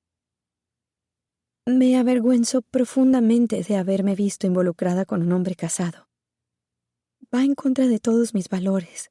[1.64, 6.10] Me avergüenzo profundamente de haberme visto involucrada con un hombre casado.
[7.34, 9.10] Va en contra de todos mis valores.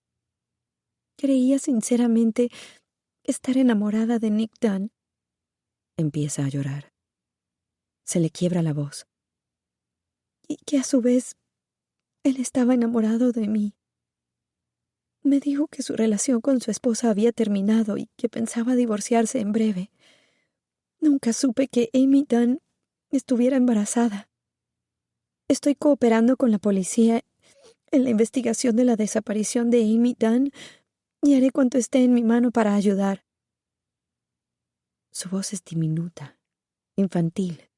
[1.17, 2.51] Creía sinceramente
[3.23, 4.91] estar enamorada de Nick Dunn.
[5.97, 6.93] Empieza a llorar.
[8.05, 9.07] Se le quiebra la voz.
[10.47, 11.37] Y que a su vez
[12.23, 13.73] él estaba enamorado de mí.
[15.25, 19.53] Me dijo que su relación con su esposa había terminado y que pensaba divorciarse en
[19.53, 19.89] breve.
[20.99, 22.61] Nunca supe que Amy Dunn
[23.09, 24.29] estuviera embarazada.
[25.47, 27.23] Estoy cooperando con la policía
[27.89, 30.51] en la investigación de la desaparición de Amy Dunn
[31.23, 33.25] y haré cuanto esté en mi mano para ayudar.
[35.09, 36.37] Su voz es diminuta,
[36.95, 37.71] infantil.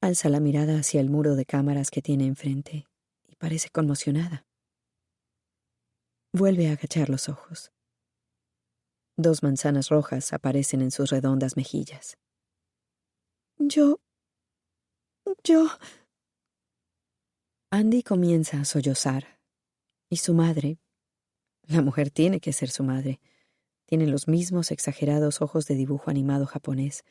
[0.00, 2.86] Alza la mirada hacia el muro de cámaras que tiene enfrente
[3.26, 4.46] y parece conmocionada.
[6.34, 7.72] Vuelve a agachar los ojos.
[9.18, 12.16] Dos manzanas rojas aparecen en sus redondas mejillas.
[13.58, 14.00] Yo...
[15.44, 15.68] yo...
[17.70, 19.40] Andy comienza a sollozar.
[20.08, 20.78] Y su madre...
[21.68, 23.20] La mujer tiene que ser su madre.
[23.84, 27.04] Tiene los mismos exagerados ojos de dibujo animado japonés.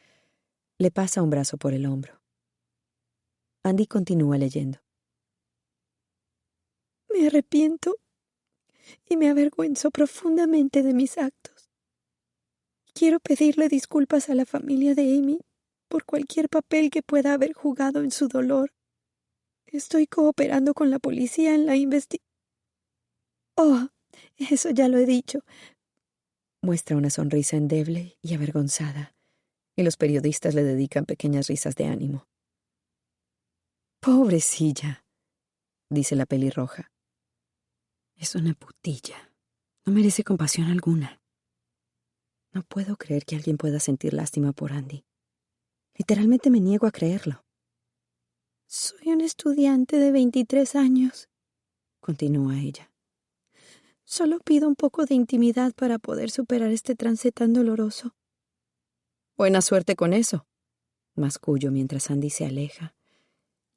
[0.80, 2.20] Le pasa un brazo por el hombro.
[3.64, 4.80] Andy continúa leyendo.
[7.10, 7.98] Me arrepiento
[9.08, 11.70] y me avergüenzo profundamente de mis actos.
[12.94, 15.40] Quiero pedirle disculpas a la familia de Amy
[15.88, 18.74] por cualquier papel que pueda haber jugado en su dolor.
[19.66, 22.32] Estoy cooperando con la policía en la investigación.
[23.56, 23.88] Oh,
[24.38, 25.40] eso ya lo he dicho.
[26.62, 29.16] Muestra una sonrisa endeble y avergonzada,
[29.76, 32.28] y los periodistas le dedican pequeñas risas de ánimo.
[34.00, 35.06] Pobrecilla,
[35.90, 36.92] dice la pelirroja.
[38.22, 39.34] Es una putilla.
[39.84, 41.20] No merece compasión alguna.
[42.54, 45.08] No puedo creer que alguien pueda sentir lástima por Andy.
[45.96, 47.44] Literalmente me niego a creerlo.
[48.68, 51.30] Soy un estudiante de 23 años,
[52.00, 52.94] continúa ella.
[54.04, 58.16] Solo pido un poco de intimidad para poder superar este trance tan doloroso.
[59.36, 60.46] Buena suerte con eso,
[61.16, 62.94] mascullo mientras Andy se aleja,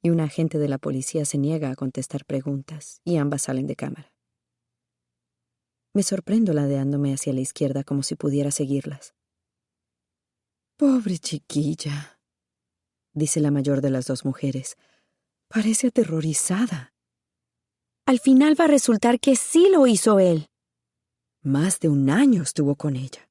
[0.03, 3.75] y un agente de la policía se niega a contestar preguntas, y ambas salen de
[3.75, 4.14] cámara.
[5.95, 9.15] Me sorprendo ladeándome hacia la izquierda como si pudiera seguirlas.
[10.75, 12.19] Pobre chiquilla,
[13.13, 14.75] dice la mayor de las dos mujeres.
[15.47, 16.93] Parece aterrorizada.
[18.05, 20.47] Al final va a resultar que sí lo hizo él.
[21.41, 23.29] Más de un año estuvo con ella.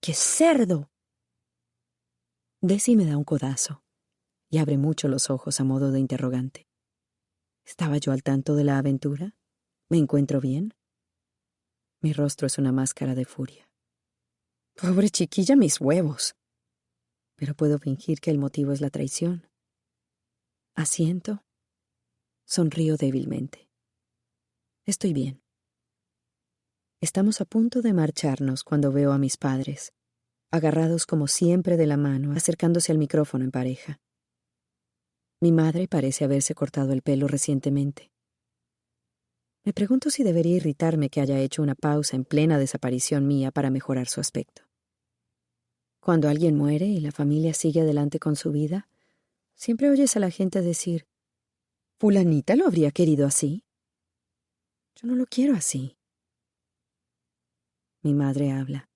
[0.00, 0.88] ¡Qué cerdo!
[2.60, 3.82] Desi me da un codazo
[4.48, 6.68] y abre mucho los ojos a modo de interrogante.
[7.66, 9.34] ¿Estaba yo al tanto de la aventura?
[9.88, 10.74] ¿Me encuentro bien?
[12.02, 13.70] Mi rostro es una máscara de furia.
[14.74, 16.34] Pobre chiquilla, mis huevos.
[17.36, 19.48] Pero puedo fingir que el motivo es la traición.
[20.74, 21.44] Asiento.
[22.44, 23.68] Sonrío débilmente.
[24.84, 25.42] Estoy bien.
[27.00, 29.92] Estamos a punto de marcharnos cuando veo a mis padres,
[30.50, 34.00] agarrados como siempre de la mano, acercándose al micrófono en pareja.
[35.40, 38.11] Mi madre parece haberse cortado el pelo recientemente.
[39.64, 43.70] Me pregunto si debería irritarme que haya hecho una pausa en plena desaparición mía para
[43.70, 44.62] mejorar su aspecto.
[46.00, 48.88] Cuando alguien muere y la familia sigue adelante con su vida,
[49.54, 51.06] siempre oyes a la gente decir,
[52.00, 53.62] Fulanita lo habría querido así.
[54.96, 55.96] Yo no lo quiero así.
[58.02, 58.88] Mi madre habla.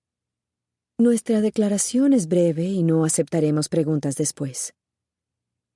[0.97, 4.73] Nuestra declaración es breve y no aceptaremos preguntas después.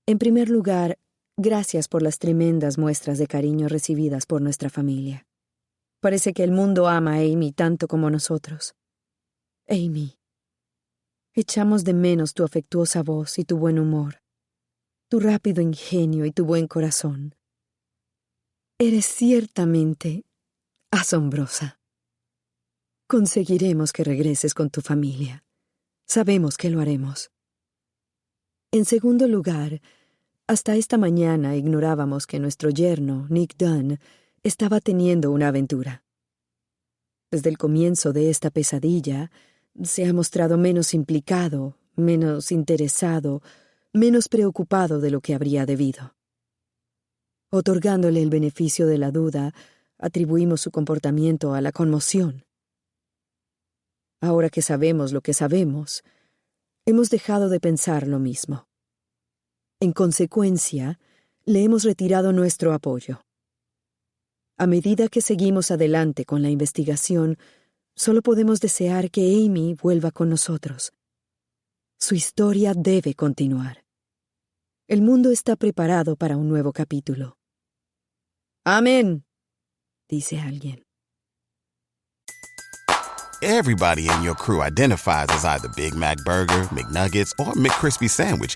[0.05, 0.99] En primer lugar,
[1.37, 5.25] gracias por las tremendas muestras de cariño recibidas por nuestra familia.
[5.99, 8.73] Parece que el mundo ama a Amy tanto como nosotros.
[9.67, 10.17] Amy,
[11.33, 14.21] echamos de menos tu afectuosa voz y tu buen humor,
[15.09, 17.35] tu rápido ingenio y tu buen corazón.
[18.79, 20.25] Eres ciertamente
[20.91, 21.79] asombrosa.
[23.07, 25.43] Conseguiremos que regreses con tu familia.
[26.07, 27.31] Sabemos que lo haremos.
[28.71, 29.81] En segundo lugar,
[30.51, 33.99] hasta esta mañana ignorábamos que nuestro yerno, Nick Dunn,
[34.43, 36.03] estaba teniendo una aventura.
[37.31, 39.31] Desde el comienzo de esta pesadilla,
[39.81, 43.41] se ha mostrado menos implicado, menos interesado,
[43.93, 46.17] menos preocupado de lo que habría debido.
[47.49, 49.53] Otorgándole el beneficio de la duda,
[49.99, 52.43] atribuimos su comportamiento a la conmoción.
[54.19, 56.03] Ahora que sabemos lo que sabemos,
[56.85, 58.67] hemos dejado de pensar lo mismo.
[59.83, 60.99] En consecuencia,
[61.43, 63.23] le hemos retirado nuestro apoyo.
[64.59, 67.39] A medida que seguimos adelante con la investigación,
[67.95, 70.93] solo podemos desear que Amy vuelva con nosotros.
[71.97, 73.83] Su historia debe continuar.
[74.87, 77.37] El mundo está preparado para un nuevo capítulo.
[78.63, 79.25] Amén,
[80.07, 80.83] dice alguien.
[83.41, 88.55] Everybody in your crew identifies as either Big Mac Burger, McNuggets, or McCrispy Sandwich.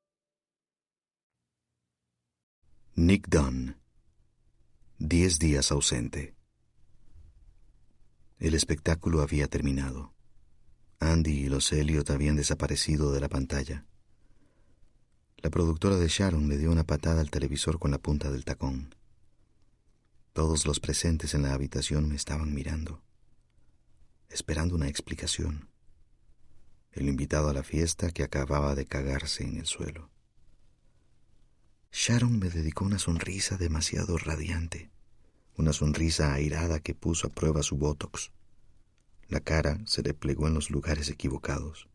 [2.95, 3.77] Nick Dunn.
[4.99, 6.35] Diez días ausente.
[8.37, 10.13] El espectáculo había terminado.
[10.99, 13.85] Andy y los Elliot habían desaparecido de la pantalla.
[15.37, 18.93] La productora de Sharon le dio una patada al televisor con la punta del tacón.
[20.33, 23.01] Todos los presentes en la habitación me estaban mirando,
[24.27, 25.69] esperando una explicación.
[26.91, 30.10] El invitado a la fiesta que acababa de cagarse en el suelo.
[31.91, 34.89] Sharon me dedicó una sonrisa demasiado radiante,
[35.57, 38.31] una sonrisa airada que puso a prueba su botox.
[39.27, 41.89] La cara se le plegó en los lugares equivocados.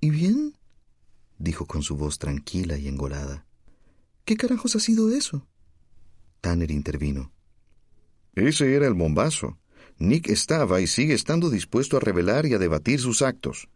[0.00, 0.56] ¿Y bien?
[1.38, 3.46] dijo con su voz tranquila y engolada.
[4.24, 5.46] ¿Qué carajos ha sido eso?
[6.40, 7.32] Tanner intervino.
[8.34, 9.58] Ese era el bombazo.
[9.98, 13.68] Nick estaba y sigue estando dispuesto a revelar y a debatir sus actos.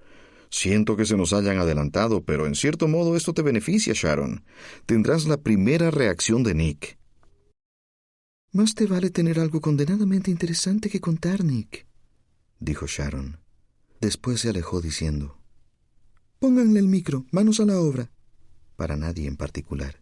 [0.50, 4.44] Siento que se nos hayan adelantado, pero en cierto modo esto te beneficia, Sharon.
[4.84, 6.98] Tendrás la primera reacción de Nick.
[8.52, 11.86] Más te vale tener algo condenadamente interesante que contar, Nick,
[12.58, 13.38] dijo Sharon.
[14.00, 15.38] Después se alejó diciendo,
[16.40, 18.10] Pónganle el micro, manos a la obra.
[18.74, 20.00] Para nadie en particular.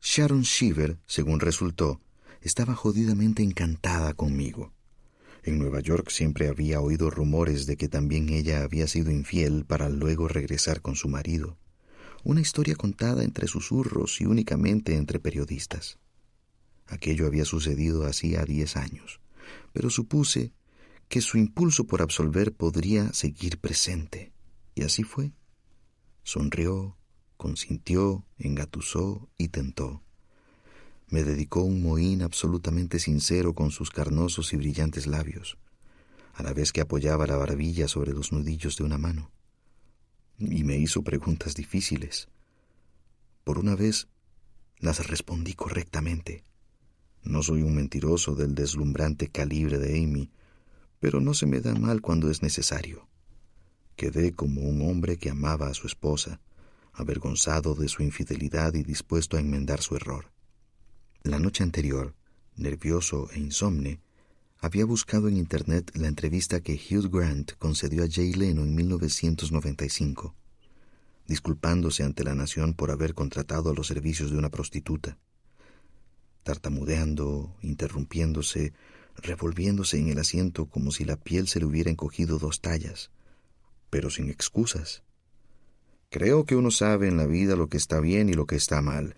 [0.00, 2.00] Sharon Shiver, según resultó,
[2.40, 4.72] estaba jodidamente encantada conmigo.
[5.44, 9.88] En Nueva York siempre había oído rumores de que también ella había sido infiel para
[9.88, 11.58] luego regresar con su marido.
[12.22, 15.98] Una historia contada entre susurros y únicamente entre periodistas.
[16.86, 19.20] Aquello había sucedido hacía diez años,
[19.72, 20.52] pero supuse
[21.08, 24.32] que su impulso por absolver podría seguir presente.
[24.76, 25.32] Y así fue.
[26.22, 26.96] Sonrió,
[27.36, 30.04] consintió, engatusó y tentó.
[31.12, 35.58] Me dedicó un mohín absolutamente sincero con sus carnosos y brillantes labios,
[36.32, 39.30] a la vez que apoyaba la barbilla sobre los nudillos de una mano.
[40.38, 42.28] Y me hizo preguntas difíciles.
[43.44, 44.08] Por una vez
[44.78, 46.44] las respondí correctamente.
[47.22, 50.30] No soy un mentiroso del deslumbrante calibre de Amy,
[50.98, 53.06] pero no se me da mal cuando es necesario.
[53.96, 56.40] Quedé como un hombre que amaba a su esposa,
[56.94, 60.31] avergonzado de su infidelidad y dispuesto a enmendar su error.
[61.24, 62.16] La noche anterior,
[62.56, 64.00] nervioso e insomne,
[64.58, 70.34] había buscado en Internet la entrevista que Hugh Grant concedió a Jay Leno en 1995,
[71.28, 75.16] disculpándose ante la nación por haber contratado a los servicios de una prostituta.
[76.42, 78.72] Tartamudeando, interrumpiéndose,
[79.14, 83.12] revolviéndose en el asiento como si la piel se le hubiera encogido dos tallas,
[83.90, 85.04] pero sin excusas.
[86.10, 88.82] Creo que uno sabe en la vida lo que está bien y lo que está
[88.82, 89.14] mal,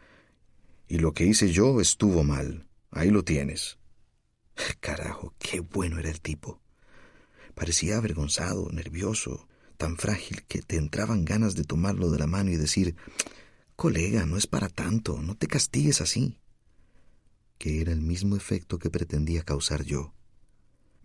[0.89, 2.69] y lo que hice yo estuvo mal.
[2.91, 3.79] Ahí lo tienes.
[4.81, 6.61] Carajo, qué bueno era el tipo.
[7.55, 12.57] Parecía avergonzado, nervioso, tan frágil que te entraban ganas de tomarlo de la mano y
[12.57, 12.97] decir,
[13.77, 16.39] colega, no es para tanto, no te castigues así.
[17.59, 20.15] Que era el mismo efecto que pretendía causar yo.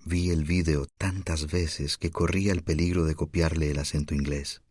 [0.05, 4.61] Vi el vídeo tantas veces que corría el peligro de copiarle el acento inglés.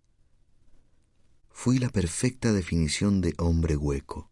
[1.50, 4.27] Fui la perfecta definición de hombre hueco.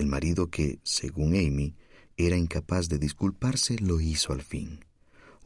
[0.00, 1.76] El marido que, según Amy,
[2.16, 4.82] era incapaz de disculparse, lo hizo al fin,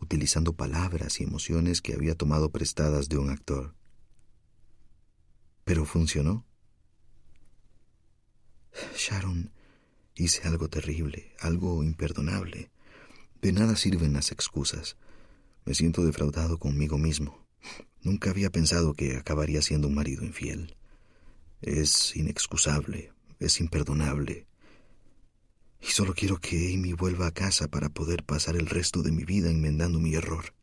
[0.01, 3.75] utilizando palabras y emociones que había tomado prestadas de un actor.
[5.65, 6.47] Pero funcionó.
[8.97, 9.51] Sharon,
[10.15, 12.71] hice algo terrible, algo imperdonable.
[13.43, 14.97] De nada sirven las excusas.
[15.65, 17.45] Me siento defraudado conmigo mismo.
[18.03, 20.77] Nunca había pensado que acabaría siendo un marido infiel.
[21.61, 23.11] Es inexcusable,
[23.41, 24.47] es imperdonable.
[25.81, 29.25] Y solo quiero que Amy vuelva a casa para poder pasar el resto de mi
[29.25, 30.55] vida enmendando mi error,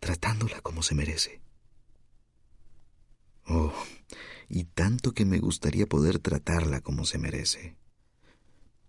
[0.00, 1.40] tratándola como se merece.
[3.46, 3.74] Oh,
[4.48, 7.76] y tanto que me gustaría poder tratarla como se merece.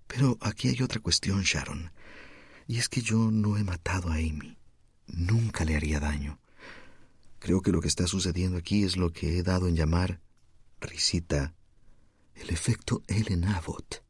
[0.07, 1.91] Pero aquí hay otra cuestión, Sharon,
[2.67, 4.57] y es que yo no he matado a Amy.
[5.07, 6.39] Nunca le haría daño.
[7.39, 10.21] Creo que lo que está sucediendo aquí es lo que he dado en llamar,
[10.79, 11.53] risita,
[12.35, 14.03] el efecto Ellen Abbott.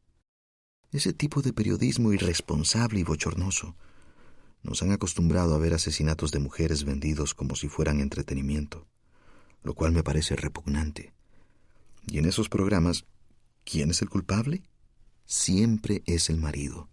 [0.90, 3.76] Ese tipo de periodismo irresponsable y bochornoso.
[4.62, 8.86] Nos han acostumbrado a ver asesinatos de mujeres vendidos como si fueran entretenimiento,
[9.62, 11.12] lo cual me parece repugnante.
[12.06, 13.04] Y en esos programas,
[13.64, 14.62] ¿quién es el culpable?
[15.26, 16.88] Siempre es el marido.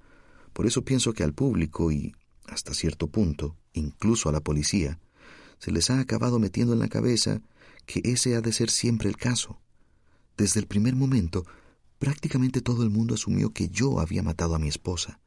[0.53, 2.13] Por eso pienso que al público y,
[2.47, 4.99] hasta cierto punto, incluso a la policía,
[5.59, 7.41] se les ha acabado metiendo en la cabeza
[7.85, 9.60] que ese ha de ser siempre el caso.
[10.37, 11.45] Desde el primer momento,
[11.99, 15.19] prácticamente todo el mundo asumió que yo había matado a mi esposa,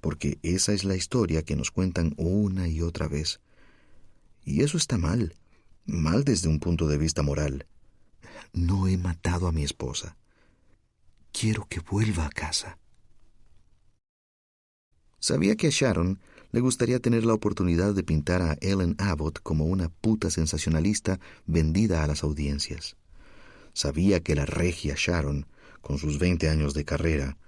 [0.00, 3.40] porque esa es la historia que nos cuentan una y otra vez.
[4.44, 5.34] Y eso está mal,
[5.86, 7.66] mal desde un punto de vista moral.
[8.52, 10.16] No he matado a mi esposa.
[11.32, 12.78] Quiero que vuelva a casa.
[15.20, 16.18] Sabía que a Sharon
[16.50, 22.02] le gustaría tener la oportunidad de pintar a Ellen Abbott como una puta sensacionalista vendida
[22.02, 22.96] a las audiencias.
[23.72, 25.46] Sabía que la regia Sharon,
[25.80, 27.38] con sus veinte años de carrera,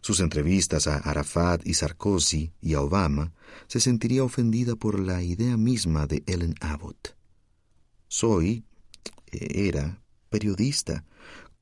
[0.00, 3.32] sus entrevistas a Arafat y Sarkozy y a Obama,
[3.66, 7.16] se sentiría ofendida por la idea misma de Ellen Abbott.
[8.08, 8.64] Soy,
[9.30, 11.04] era, periodista,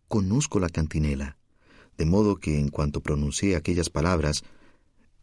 [0.07, 1.37] conozco la cantinela,
[1.97, 4.45] de modo que en cuanto pronuncié aquellas palabras,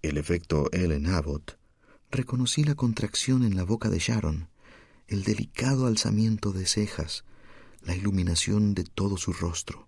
[0.02, 1.58] el efecto Ellen Abbott,
[2.12, 4.50] reconocí la contracción en la boca de Sharon,
[5.08, 7.24] el delicado alzamiento de cejas,
[7.86, 9.88] la iluminación de todo su rostro.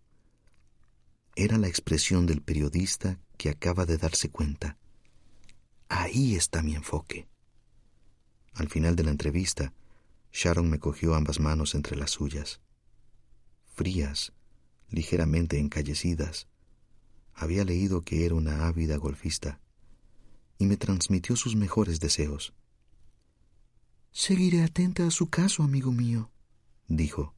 [1.36, 4.78] Era la expresión del periodista que acaba de darse cuenta.
[5.90, 7.28] Ahí está mi enfoque.
[8.54, 9.74] Al final de la entrevista,
[10.32, 12.62] Sharon me cogió ambas manos entre las suyas.
[13.74, 14.32] Frías,
[14.90, 16.48] ligeramente encallecidas,
[17.34, 19.60] había leído que era una ávida golfista
[20.60, 22.54] y me transmitió sus mejores deseos.
[24.12, 26.32] Seguiré atenta a su caso, amigo mío,
[26.88, 27.37] dijo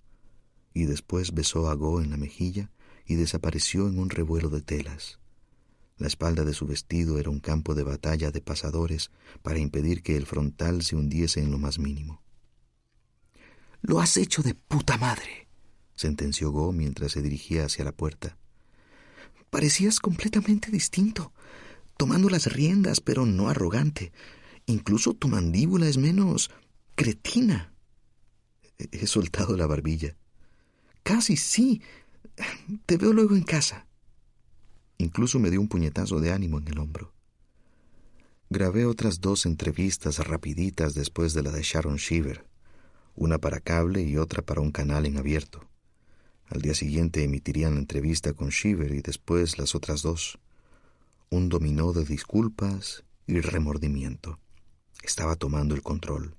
[0.73, 2.71] y después besó a Go en la mejilla
[3.05, 5.19] y desapareció en un revuelo de telas.
[5.97, 9.11] La espalda de su vestido era un campo de batalla de pasadores
[9.41, 12.21] para impedir que el frontal se hundiese en lo más mínimo.
[13.81, 15.47] Lo has hecho de puta madre,
[15.95, 18.37] sentenció Go mientras se dirigía hacia la puerta.
[19.49, 21.33] Parecías completamente distinto,
[21.97, 24.11] tomando las riendas, pero no arrogante,
[24.69, 26.51] Incluso tu mandíbula es menos
[26.93, 27.73] cretina.
[28.77, 30.15] He soltado la barbilla.
[31.09, 31.81] Casi sí.
[32.85, 33.87] Te veo luego en casa.
[34.99, 37.15] Incluso me dio un puñetazo de ánimo en el hombro.
[38.51, 42.45] Grabé otras dos entrevistas rapiditas después de la de Sharon Shiver,
[43.15, 45.67] una para cable y otra para un canal en abierto.
[46.45, 50.37] Al día siguiente emitirían la entrevista con Shiver y después las otras dos.
[51.31, 54.37] Un dominó de disculpas y remordimiento.
[55.01, 56.35] Estaba tomando el control.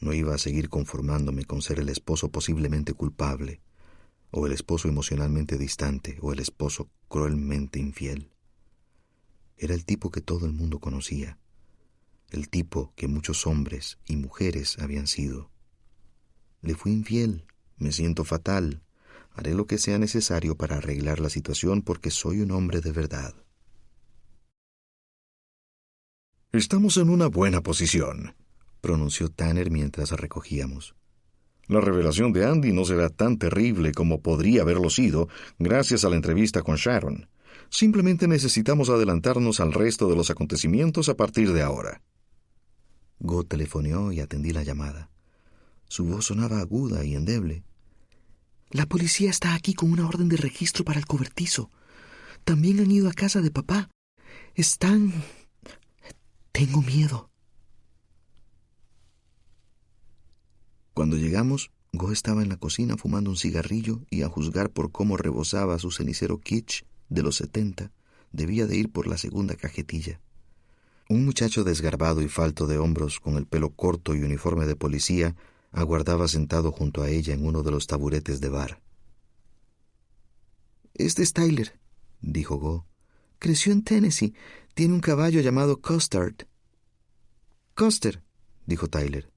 [0.00, 3.60] No iba a seguir conformándome con ser el esposo posiblemente culpable,
[4.30, 8.30] o el esposo emocionalmente distante, o el esposo cruelmente infiel.
[9.58, 11.38] Era el tipo que todo el mundo conocía,
[12.30, 15.50] el tipo que muchos hombres y mujeres habían sido.
[16.62, 17.44] Le fui infiel,
[17.76, 18.82] me siento fatal,
[19.32, 23.34] haré lo que sea necesario para arreglar la situación porque soy un hombre de verdad.
[26.52, 28.34] Estamos en una buena posición,
[28.80, 30.94] pronunció Tanner mientras recogíamos.
[31.66, 35.28] La revelación de Andy no será tan terrible como podría haberlo sido
[35.58, 37.28] gracias a la entrevista con Sharon.
[37.68, 42.02] Simplemente necesitamos adelantarnos al resto de los acontecimientos a partir de ahora.
[43.20, 45.10] Go telefoneó y atendí la llamada.
[45.86, 47.62] Su voz sonaba aguda y endeble.
[48.70, 51.70] La policía está aquí con una orden de registro para el cobertizo.
[52.42, 53.90] También han ido a casa de papá.
[54.54, 55.12] Están...
[56.50, 57.29] Tengo miedo.
[60.94, 65.16] Cuando llegamos, Go estaba en la cocina fumando un cigarrillo y a juzgar por cómo
[65.16, 67.90] rebosaba su cenicero kitsch de los setenta,
[68.32, 70.20] debía de ir por la segunda cajetilla.
[71.08, 75.34] Un muchacho desgarbado y falto de hombros, con el pelo corto y uniforme de policía,
[75.72, 78.80] aguardaba sentado junto a ella en uno de los taburetes de bar.
[80.94, 81.78] Este es Tyler,
[82.20, 82.86] dijo Go.
[83.40, 84.34] Creció en Tennessee.
[84.74, 86.46] Tiene un caballo llamado Custard.
[87.74, 88.22] Custer,
[88.66, 89.32] dijo Tyler.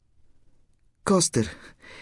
[1.03, 1.49] Coster,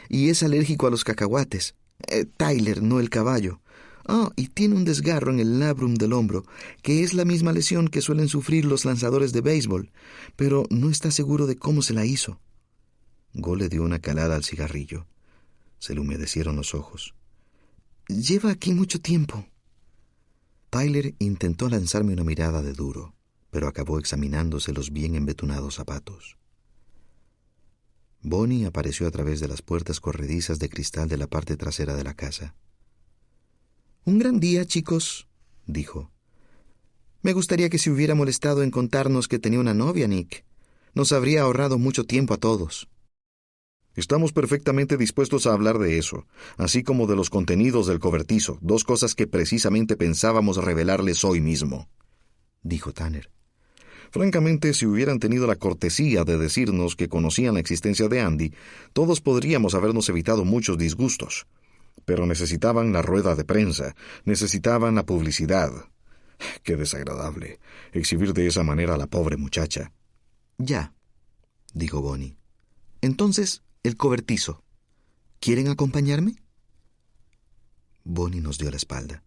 [0.10, 1.76] y es alérgico a los cacahuates.
[2.08, 3.60] Eh, Tyler, no el caballo.
[4.08, 6.46] Ah, y tiene un desgarro en el labrum del hombro,
[6.84, 9.92] que es la misma lesión que suelen sufrir los lanzadores de béisbol,
[10.36, 12.40] pero no está seguro de cómo se la hizo.
[13.34, 15.08] Go le dio una calada al cigarrillo.
[15.80, 17.16] Se le humedecieron los ojos.
[18.08, 19.48] Lleva aquí mucho tiempo.
[20.70, 23.16] Tyler intentó lanzarme una mirada de duro,
[23.50, 26.38] pero acabó examinándose los bien embetunados zapatos.
[28.24, 32.04] Bonnie apareció a través de las puertas corredizas de cristal de la parte trasera de
[32.04, 32.56] la casa.
[34.06, 35.28] Un gran día, chicos,
[35.66, 36.12] dijo.
[37.22, 40.44] Me gustaría que se hubiera molestado en contarnos que tenía una novia, Nick.
[40.94, 42.90] Nos habría ahorrado mucho tiempo a todos.
[43.96, 46.26] Estamos perfectamente dispuestos a hablar de eso,
[46.58, 51.90] así como de los contenidos del cobertizo, dos cosas que precisamente pensábamos revelarles hoy mismo,
[52.64, 53.30] dijo Tanner.
[54.12, 58.54] Francamente, si hubieran tenido la cortesía de decirnos que conocían la existencia de Andy,
[58.92, 61.48] todos podríamos habernos evitado muchos disgustos.
[62.04, 63.96] Pero necesitaban la rueda de prensa,
[64.26, 65.72] necesitaban la publicidad.
[66.64, 67.60] Qué desagradable
[67.94, 69.94] exhibir de esa manera a la pobre muchacha.
[70.58, 70.94] Ya,
[71.74, 72.36] dijo Bonnie.
[73.00, 74.62] Entonces, el cobertizo.
[75.40, 76.36] ¿Quieren acompañarme?
[78.04, 79.24] Bonnie nos dio la espalda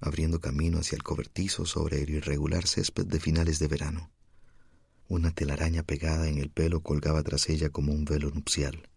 [0.00, 4.10] abriendo camino hacia el cobertizo sobre el irregular césped de finales de verano.
[5.08, 8.88] Una telaraña pegada en el pelo colgaba tras ella como un velo nupcial.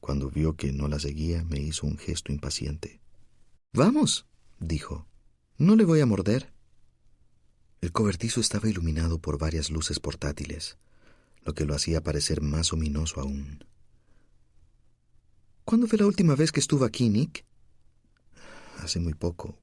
[0.00, 3.00] Cuando vio que no la seguía, me hizo un gesto impaciente.
[3.72, 4.26] Vamos,
[4.58, 5.06] dijo.
[5.56, 6.52] No le voy a morder.
[7.80, 10.78] El cobertizo estaba iluminado por varias luces portátiles,
[11.44, 13.64] lo que lo hacía parecer más ominoso aún.
[15.64, 17.44] ¿Cuándo fue la última vez que estuvo aquí, Nick?
[18.78, 19.60] Hace muy poco,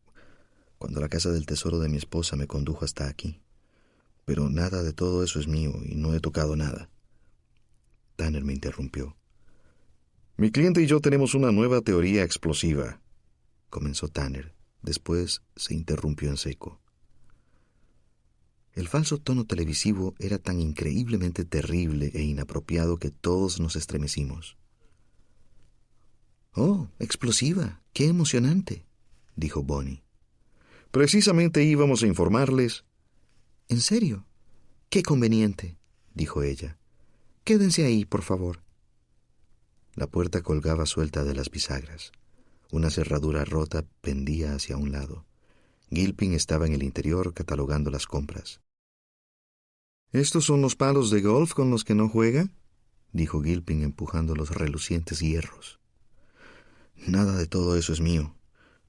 [0.86, 3.42] cuando la casa del tesoro de mi esposa me condujo hasta aquí.
[4.24, 6.92] Pero nada de todo eso es mío y no he tocado nada.
[8.16, 9.18] Tanner me interrumpió.
[10.38, 13.02] Mi cliente y yo tenemos una nueva teoría explosiva,
[13.72, 14.54] comenzó Tanner.
[14.84, 16.80] Después se interrumpió en seco.
[18.74, 24.56] El falso tono televisivo era tan increíblemente terrible e inapropiado que todos nos estremecimos.
[26.54, 27.82] Oh, explosiva.
[27.92, 28.86] Qué emocionante,
[29.36, 30.05] dijo Bonnie.
[30.96, 32.86] Precisamente íbamos a informarles.
[33.68, 34.26] ¿En serio?
[34.90, 35.78] Qué conveniente,
[36.14, 36.78] dijo ella.
[37.44, 38.64] Quédense ahí, por favor.
[39.96, 42.14] La puerta colgaba suelta de las bisagras.
[42.72, 45.26] Una cerradura rota pendía hacia un lado.
[45.90, 48.62] Gilpin estaba en el interior catalogando las compras.
[50.14, 52.54] ¿Estos son los palos de golf con los que no juega?
[53.12, 55.78] dijo Gilpin empujando los relucientes hierros.
[56.96, 58.34] Nada de todo eso es mío.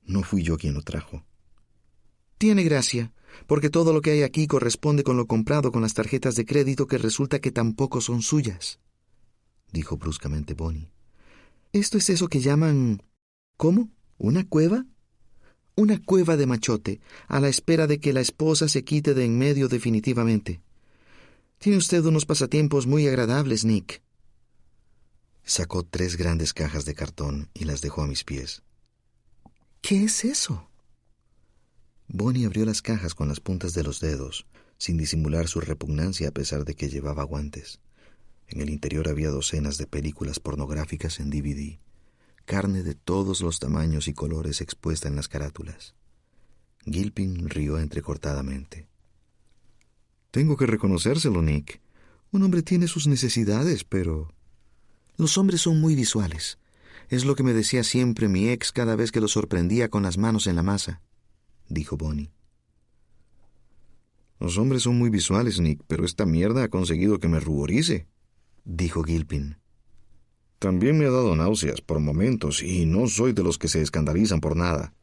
[0.04, 1.24] No fui yo quien lo trajo.
[2.38, 3.12] Tiene gracia,
[3.46, 6.86] porque todo lo que hay aquí corresponde con lo comprado con las tarjetas de crédito
[6.86, 8.78] que resulta que tampoco son suyas,
[9.72, 10.90] dijo bruscamente Bonnie.
[11.72, 13.02] Esto es eso que llaman...
[13.56, 13.90] ¿Cómo?
[14.18, 14.84] ¿Una cueva?
[15.76, 19.38] Una cueva de machote, a la espera de que la esposa se quite de en
[19.38, 20.62] medio definitivamente.
[21.58, 24.02] Tiene usted unos pasatiempos muy agradables, Nick.
[25.42, 28.62] Sacó tres grandes cajas de cartón y las dejó a mis pies.
[29.80, 30.68] ¿Qué es eso?
[32.08, 34.46] Bonnie abrió las cajas con las puntas de los dedos,
[34.78, 37.80] sin disimular su repugnancia a pesar de que llevaba guantes.
[38.46, 41.78] En el interior había docenas de películas pornográficas en DVD,
[42.44, 45.94] carne de todos los tamaños y colores expuesta en las carátulas.
[46.84, 48.86] Gilpin rió entrecortadamente.
[50.30, 51.80] Tengo que reconocérselo, Nick.
[52.30, 54.32] Un hombre tiene sus necesidades, pero...
[55.16, 56.58] Los hombres son muy visuales.
[57.08, 60.18] Es lo que me decía siempre mi ex cada vez que lo sorprendía con las
[60.18, 61.02] manos en la masa
[61.68, 62.30] dijo Bonnie.
[64.38, 68.06] Los hombres son muy visuales, Nick, pero esta mierda ha conseguido que me ruborice,
[68.64, 69.56] dijo Gilpin.
[70.58, 74.40] También me ha dado náuseas por momentos y no soy de los que se escandalizan
[74.40, 74.94] por nada.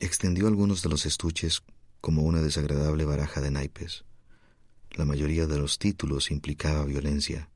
[0.00, 1.62] Extendió algunos de los estuches
[2.00, 4.04] como una desagradable baraja de naipes.
[4.92, 7.48] La mayoría de los títulos implicaba violencia.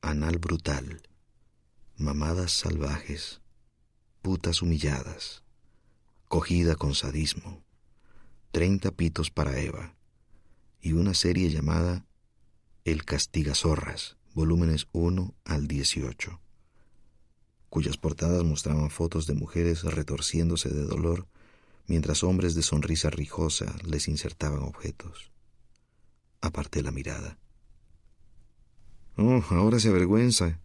[0.00, 1.02] Anal brutal.
[1.96, 3.40] Mamadas salvajes.
[4.22, 5.42] Putas humilladas
[6.28, 7.64] cogida con sadismo,
[8.50, 9.96] treinta pitos para Eva,
[10.80, 12.04] y una serie llamada
[12.84, 16.38] El Castigazorras, volúmenes 1 al 18,
[17.70, 21.26] cuyas portadas mostraban fotos de mujeres retorciéndose de dolor
[21.86, 25.32] mientras hombres de sonrisa rijosa les insertaban objetos.
[26.42, 27.38] Aparté la mirada.
[29.16, 30.60] Oh, ahora se avergüenza,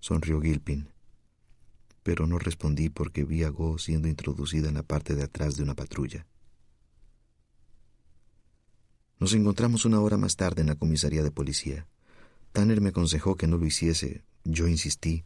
[0.00, 0.91] sonrió Gilpin
[2.02, 5.62] pero no respondí porque vi a Go siendo introducida en la parte de atrás de
[5.62, 6.26] una patrulla.
[9.18, 11.86] Nos encontramos una hora más tarde en la comisaría de policía.
[12.50, 14.24] Tanner me aconsejó que no lo hiciese.
[14.44, 15.24] Yo insistí.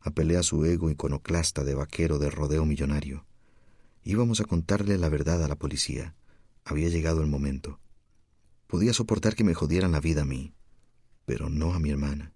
[0.00, 3.24] Apelé a su ego iconoclasta de vaquero de rodeo millonario.
[4.04, 6.14] Íbamos a contarle la verdad a la policía.
[6.64, 7.80] Había llegado el momento.
[8.66, 10.52] Podía soportar que me jodieran la vida a mí,
[11.24, 12.31] pero no a mi hermana.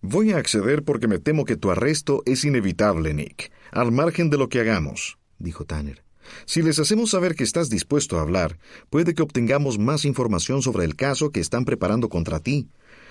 [0.00, 4.38] Voy a acceder porque me temo que tu arresto es inevitable, Nick, al margen de
[4.38, 6.04] lo que hagamos, dijo Tanner.
[6.46, 8.58] Si les hacemos saber que estás dispuesto a hablar,
[8.90, 12.68] puede que obtengamos más información sobre el caso que están preparando contra ti.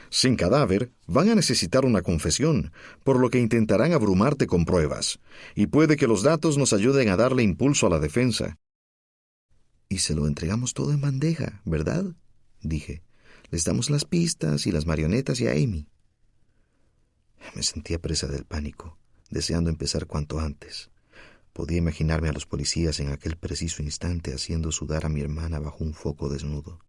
[0.09, 2.71] Sin cadáver, van a necesitar una confesión,
[3.03, 5.19] por lo que intentarán abrumarte con pruebas,
[5.55, 8.57] y puede que los datos nos ayuden a darle impulso a la defensa.
[9.89, 12.05] Y se lo entregamos todo en bandeja, ¿verdad?
[12.61, 13.01] dije.
[13.49, 15.87] Les damos las pistas y las marionetas y a Amy.
[17.55, 18.97] Me sentía presa del pánico,
[19.29, 20.89] deseando empezar cuanto antes.
[21.53, 25.83] Podía imaginarme a los policías en aquel preciso instante haciendo sudar a mi hermana bajo
[25.83, 26.79] un foco desnudo.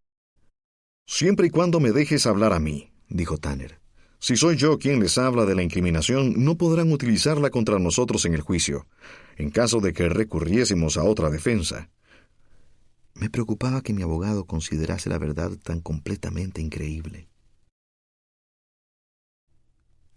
[1.07, 3.81] Siempre y cuando me dejes hablar a mí, dijo Tanner.
[4.19, 8.35] Si soy yo quien les habla de la incriminación, no podrán utilizarla contra nosotros en
[8.35, 8.87] el juicio,
[9.37, 11.89] en caso de que recurriésemos a otra defensa.
[13.15, 17.28] Me preocupaba que mi abogado considerase la verdad tan completamente increíble.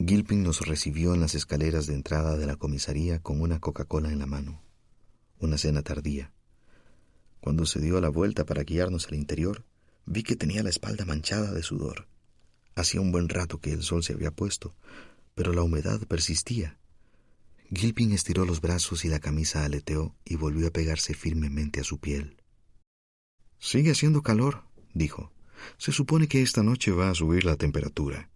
[0.07, 4.19] Gilpin nos recibió en las escaleras de entrada de la comisaría con una Coca-Cola en
[4.19, 4.61] la mano.
[5.39, 6.31] Una cena tardía.
[7.39, 9.65] Cuando se dio la vuelta para guiarnos al interior,
[10.05, 12.07] vi que tenía la espalda manchada de sudor.
[12.73, 14.75] Hacía un buen rato que el sol se había puesto,
[15.35, 16.79] pero la humedad persistía.
[17.73, 21.99] Gilpin estiró los brazos y la camisa aleteó y volvió a pegarse firmemente a su
[21.99, 22.41] piel.
[23.59, 25.31] Sigue haciendo calor, dijo.
[25.77, 28.30] Se supone que esta noche va a subir la temperatura.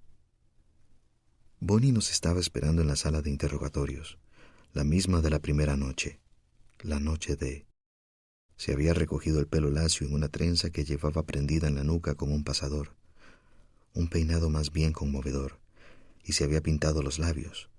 [1.59, 4.17] Bonnie nos estaba esperando en la sala de interrogatorios,
[4.73, 6.19] la misma de la primera noche,
[6.81, 7.65] la noche de...
[8.57, 12.15] Se había recogido el pelo lacio en una trenza que llevaba prendida en la nuca
[12.15, 12.95] con un pasador,
[13.93, 15.59] un peinado más bien conmovedor,
[16.23, 17.69] y se había pintado los labios.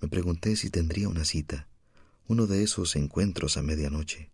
[0.00, 1.68] Me pregunté si tendría una cita,
[2.26, 4.32] uno de esos encuentros a medianoche.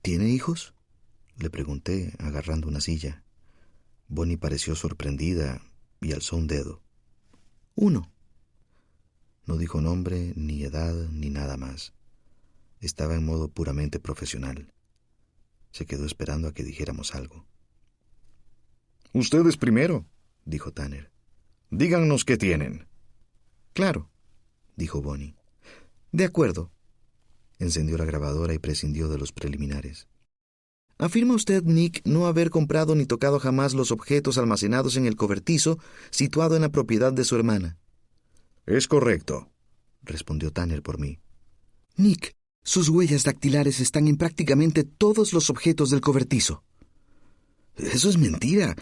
[0.00, 0.74] ¿Tiene hijos?
[1.36, 3.22] Le pregunté, agarrando una silla.
[4.08, 5.60] Bonnie pareció sorprendida
[6.00, 6.87] y alzó un dedo.
[7.80, 8.10] Uno.
[9.46, 11.92] No dijo nombre, ni edad, ni nada más.
[12.80, 14.72] Estaba en modo puramente profesional.
[15.70, 17.46] Se quedó esperando a que dijéramos algo.
[19.12, 20.06] Ustedes primero,
[20.44, 21.12] dijo Tanner.
[21.70, 22.88] Díganos qué tienen.
[23.74, 24.10] Claro,
[24.74, 25.36] dijo Bonnie.
[26.10, 26.72] De acuerdo.
[27.60, 30.08] Encendió la grabadora y prescindió de los preliminares.
[30.98, 35.78] ¿Afirma usted, Nick, no haber comprado ni tocado jamás los objetos almacenados en el cobertizo
[36.10, 37.78] situado en la propiedad de su hermana?
[38.66, 39.48] Es correcto,
[40.02, 41.20] respondió Tanner por mí.
[41.96, 42.34] Nick,
[42.64, 46.64] Sus huellas dactilares están en prácticamente todos los objetos del cobertizo.
[47.76, 48.74] Eso es mentira.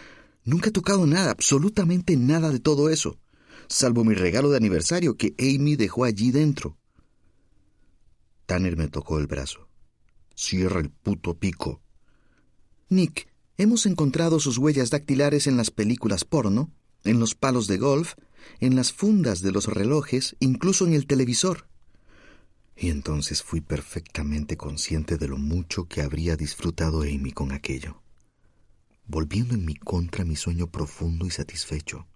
[0.42, 3.18] Nunca he tocado nada, absolutamente nada de todo eso,
[3.68, 6.78] salvo mi regalo de aniversario que Amy dejó allí dentro.
[8.46, 9.68] Tanner me tocó el brazo.
[10.34, 11.82] Cierra el puto pico.
[12.88, 13.26] Nick,
[13.56, 16.70] hemos encontrado sus huellas dactilares en las películas porno,
[17.02, 18.14] en los palos de golf,
[18.60, 21.66] en las fundas de los relojes, incluso en el televisor.
[22.76, 28.02] Y entonces fui perfectamente consciente de lo mucho que habría disfrutado Amy con aquello,
[29.08, 32.06] volviendo en mi contra mi sueño profundo y satisfecho,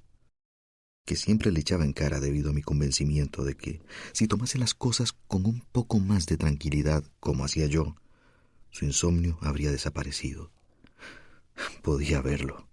[1.04, 3.80] que siempre le echaba en cara debido a mi convencimiento de que,
[4.12, 7.96] si tomase las cosas con un poco más de tranquilidad, como hacía yo,
[8.70, 10.52] su insomnio habría desaparecido.
[11.82, 12.68] Podía verlo.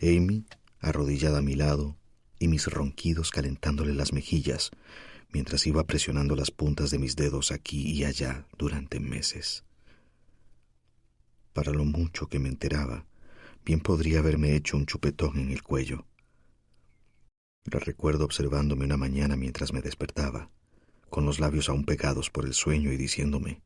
[0.00, 0.46] Amy,
[0.80, 1.96] arrodillada a mi lado,
[2.38, 4.70] y mis ronquidos calentándole las mejillas,
[5.32, 9.64] mientras iba presionando las puntas de mis dedos aquí y allá durante meses.
[11.52, 13.06] Para lo mucho que me enteraba,
[13.64, 16.06] bien podría haberme hecho un chupetón en el cuello.
[17.64, 20.50] Recuerdo observándome una mañana mientras me despertaba,
[21.10, 23.60] con los labios aún pegados por el sueño y diciéndome,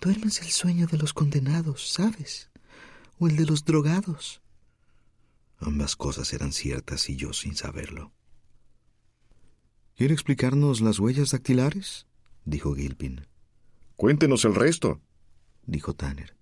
[0.00, 2.50] Duermes el sueño de los condenados, ¿sabes?
[3.18, 4.42] O el de los drogados.
[5.58, 8.12] Ambas cosas eran ciertas y yo sin saberlo.
[9.96, 12.06] ¿Quiere explicarnos las huellas dactilares?
[12.44, 13.26] dijo Gilpin.
[13.96, 15.00] Cuéntenos el resto,
[15.66, 16.36] dijo Tanner.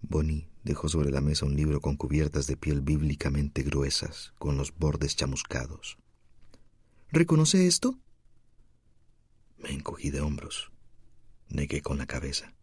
[0.00, 4.76] Bonnie dejó sobre la mesa un libro con cubiertas de piel bíblicamente gruesas, con los
[4.76, 5.98] bordes chamuscados.
[7.10, 7.98] ¿Reconoce esto?
[9.58, 10.70] Me encogí de hombros.
[11.48, 12.54] Negué con la cabeza.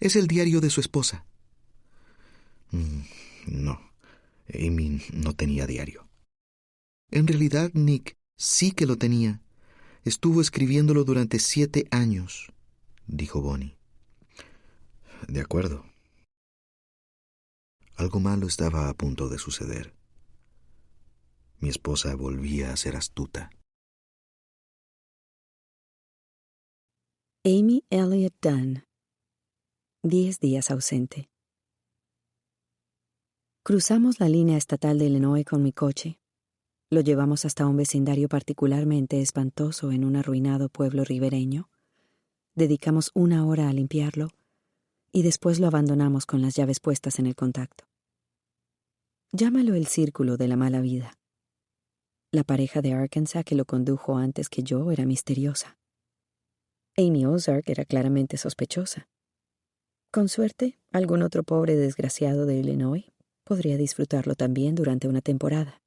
[0.00, 1.26] Es el diario de su esposa.
[2.72, 3.02] Mm,
[3.46, 3.80] no,
[4.52, 6.08] Amy no tenía diario.
[7.10, 9.40] En realidad, Nick sí que lo tenía.
[10.04, 12.52] Estuvo escribiéndolo durante siete años,
[13.06, 13.76] dijo Bonnie.
[15.28, 15.84] De acuerdo.
[17.96, 19.94] Algo malo estaba a punto de suceder.
[21.60, 23.50] Mi esposa volvía a ser astuta.
[27.44, 28.84] Amy Elliott Dunn.
[30.02, 31.31] Diez días ausente.
[33.64, 36.18] Cruzamos la línea estatal de Illinois con mi coche.
[36.90, 41.70] Lo llevamos hasta un vecindario particularmente espantoso en un arruinado pueblo ribereño.
[42.56, 44.30] Dedicamos una hora a limpiarlo
[45.12, 47.84] y después lo abandonamos con las llaves puestas en el contacto.
[49.30, 51.16] Llámalo el círculo de la mala vida.
[52.32, 55.78] La pareja de Arkansas que lo condujo antes que yo era misteriosa.
[56.96, 59.08] Amy Ozark era claramente sospechosa.
[60.10, 63.11] Con suerte, algún otro pobre desgraciado de Illinois
[63.52, 65.82] podría disfrutarlo también durante una temporada.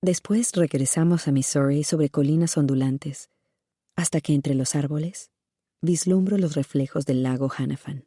[0.00, 3.30] Después regresamos a Missouri sobre colinas ondulantes,
[3.96, 5.32] hasta que entre los árboles
[5.82, 8.04] vislumbro los reflejos del lago Hannafan.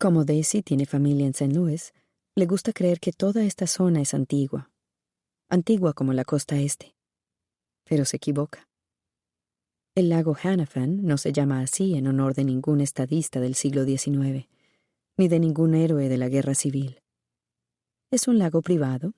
[0.00, 1.54] Como Daisy tiene familia en St.
[1.54, 1.92] Louis,
[2.34, 4.72] le gusta creer que toda esta zona es antigua,
[5.48, 6.96] antigua como la costa este.
[7.84, 8.68] Pero se equivoca.
[9.94, 14.48] El lago Hannafan no se llama así en honor de ningún estadista del siglo XIX,
[15.16, 17.00] ni de ningún héroe de la guerra civil.
[18.10, 19.14] Es un lago privado,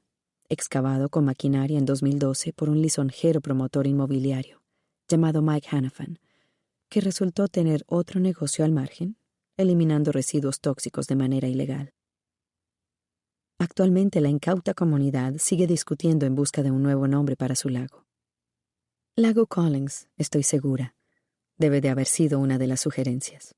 [0.48, 4.62] excavado con maquinaria en 2012 por un lisonjero promotor inmobiliario,
[5.08, 6.18] llamado Mike Hannafan,
[6.88, 9.16] que resultó tener otro negocio al margen,
[9.56, 11.92] eliminando residuos tóxicos de manera ilegal.
[13.58, 18.04] Actualmente la incauta comunidad sigue discutiendo en busca de un nuevo nombre para su lago.
[19.16, 20.94] Lago Collins, estoy segura.
[21.56, 23.54] Debe de haber sido una de las sugerencias.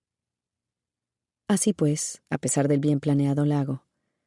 [1.49, 3.83] Así pues, a pesar del bien planeado lago,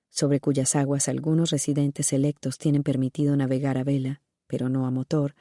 [0.10, 5.36] sobre cuyas aguas algunos residentes electos tienen permitido navegar a vela, pero no a motor,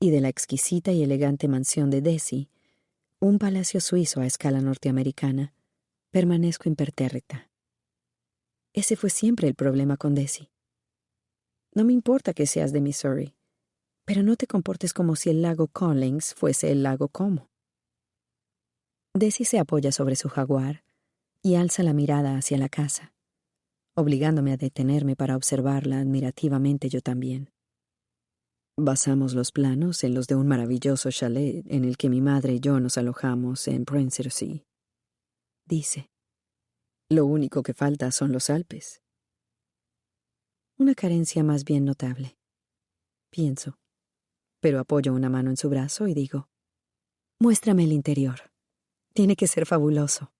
[0.00, 2.48] y de la exquisita y elegante mansión de Desi,
[3.18, 5.52] un palacio suizo a escala norteamericana,
[6.10, 7.50] permanezco impertérrita.
[8.72, 10.48] Ese fue siempre el problema con Desi.
[11.74, 13.34] No me importa que seas de Missouri,
[14.06, 17.50] pero no te comportes como si el lago Collins fuese el lago Como.
[19.12, 20.82] Desi se apoya sobre su jaguar
[21.42, 23.12] y alza la mirada hacia la casa,
[23.94, 27.50] obligándome a detenerme para observarla admirativamente yo también.
[28.76, 32.60] Basamos los planos en los de un maravilloso chalet en el que mi madre y
[32.60, 34.64] yo nos alojamos en Princersea.
[35.66, 36.10] Dice,
[37.10, 39.02] lo único que falta son los Alpes.
[40.78, 42.38] Una carencia más bien notable.
[43.30, 43.80] Pienso
[44.60, 46.48] pero apoyo una mano en su brazo y digo,
[47.40, 48.52] Muéstrame el interior.
[49.14, 50.30] Tiene que ser fabuloso.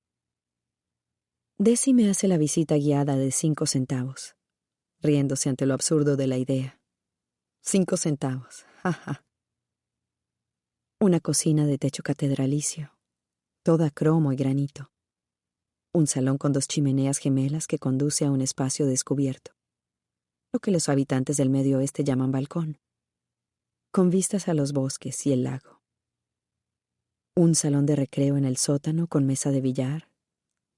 [1.62, 4.34] Desi me hace la visita guiada de cinco centavos,
[5.02, 6.80] riéndose ante lo absurdo de la idea.
[7.60, 9.26] Cinco centavos, jaja.
[11.02, 12.96] Una cocina de techo catedralicio,
[13.62, 14.90] toda cromo y granito.
[15.92, 19.52] Un salón con dos chimeneas gemelas que conduce a un espacio descubierto,
[20.54, 22.78] lo que los habitantes del medio oeste llaman balcón,
[23.92, 25.82] con vistas a los bosques y el lago.
[27.36, 30.08] Un salón de recreo en el sótano con mesa de billar,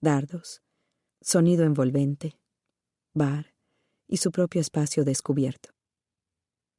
[0.00, 0.61] dardos,
[1.22, 2.38] sonido envolvente,
[3.14, 3.54] bar
[4.08, 5.70] y su propio espacio descubierto,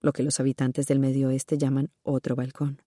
[0.02, 2.82] lo que los habitantes del medio oeste llaman otro balcón.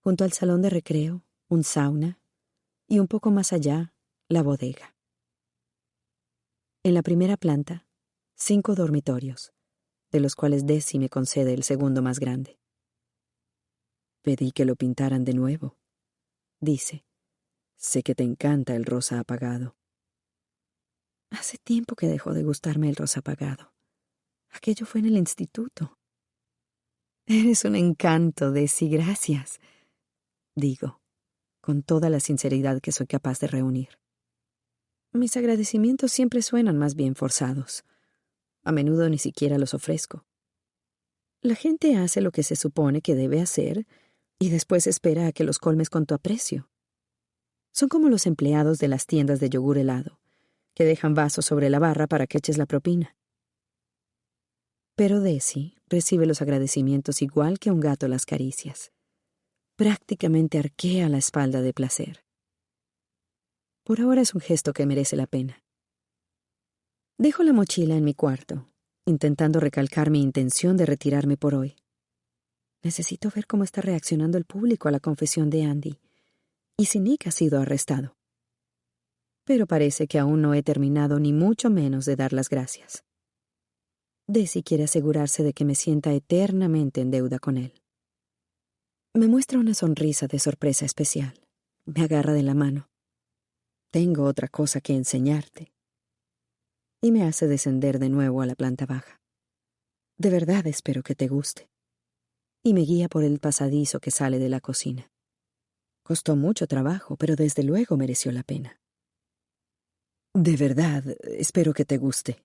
[0.00, 2.20] Junto al salón de recreo, un sauna
[2.86, 3.94] y un poco más allá,
[4.28, 4.94] la bodega.
[6.82, 7.86] En la primera planta,
[8.34, 9.52] cinco dormitorios,
[10.10, 12.58] de los cuales Desi me concede el segundo más grande.
[14.22, 15.78] Pedí que lo pintaran de nuevo,
[16.60, 17.04] dice.
[17.82, 19.76] Sé que te encanta el rosa apagado.
[21.30, 23.74] Hace tiempo que dejó de gustarme el rosa apagado.
[24.50, 25.98] Aquello fue en el instituto.
[27.26, 29.58] Eres un encanto, Desi, gracias.
[30.54, 31.00] Digo,
[31.60, 33.98] con toda la sinceridad que soy capaz de reunir.
[35.12, 37.84] Mis agradecimientos siempre suenan más bien forzados.
[38.62, 40.24] A menudo ni siquiera los ofrezco.
[41.40, 43.88] La gente hace lo que se supone que debe hacer
[44.38, 46.68] y después espera a que los colmes con tu aprecio.
[47.72, 50.20] Son como los empleados de las tiendas de yogur helado,
[50.74, 53.16] que dejan vasos sobre la barra para que eches la propina.
[54.94, 58.92] Pero Desi recibe los agradecimientos igual que un gato las caricias.
[59.76, 62.24] Prácticamente arquea la espalda de placer.
[63.84, 65.62] Por ahora es un gesto que merece la pena.
[67.16, 68.68] Dejo la mochila en mi cuarto,
[69.06, 71.76] intentando recalcar mi intención de retirarme por hoy.
[72.82, 75.98] Necesito ver cómo está reaccionando el público a la confesión de Andy
[76.82, 78.16] y si ha sido arrestado.
[79.44, 83.04] Pero parece que aún no he terminado ni mucho menos de dar las gracias.
[84.26, 87.72] Desi quiere asegurarse de que me sienta eternamente en deuda con él.
[89.14, 91.34] Me muestra una sonrisa de sorpresa especial.
[91.84, 92.88] Me agarra de la mano.
[93.92, 95.72] Tengo otra cosa que enseñarte.
[97.00, 99.20] Y me hace descender de nuevo a la planta baja.
[100.18, 101.70] De verdad espero que te guste.
[102.64, 105.11] Y me guía por el pasadizo que sale de la cocina.
[106.02, 108.80] Costó mucho trabajo, pero desde luego mereció la pena.
[110.34, 112.44] De verdad, espero que te guste.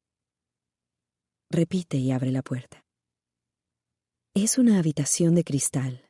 [1.49, 2.85] Repite y abre la puerta.
[4.35, 6.07] Es una habitación de cristal,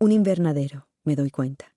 [0.00, 1.76] un invernadero, me doy cuenta,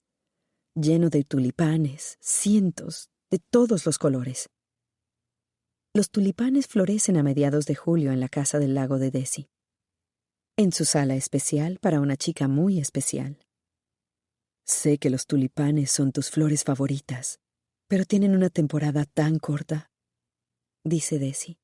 [0.76, 4.50] lleno de tulipanes, cientos, de todos los colores.
[5.94, 9.50] Los tulipanes florecen a mediados de julio en la casa del lago de Desi,
[10.56, 13.40] en su sala especial para una chica muy especial.
[14.66, 17.40] Sé que los tulipanes son tus flores favoritas,
[17.88, 19.92] pero tienen una temporada tan corta,
[20.84, 21.58] dice Desi.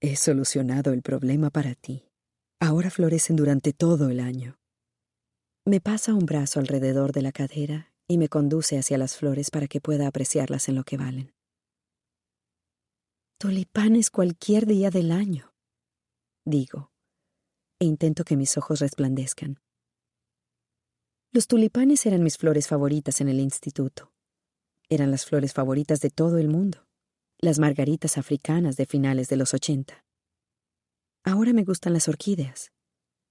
[0.00, 2.08] He solucionado el problema para ti.
[2.58, 4.58] Ahora florecen durante todo el año.
[5.66, 9.66] Me pasa un brazo alrededor de la cadera y me conduce hacia las flores para
[9.68, 11.34] que pueda apreciarlas en lo que valen.
[13.38, 15.54] Tulipanes cualquier día del año,
[16.44, 16.92] digo,
[17.78, 19.60] e intento que mis ojos resplandezcan.
[21.32, 24.12] Los tulipanes eran mis flores favoritas en el instituto.
[24.88, 26.88] Eran las flores favoritas de todo el mundo,
[27.38, 30.04] las margaritas africanas de finales de los ochenta.
[31.22, 32.72] Ahora me gustan las orquídeas,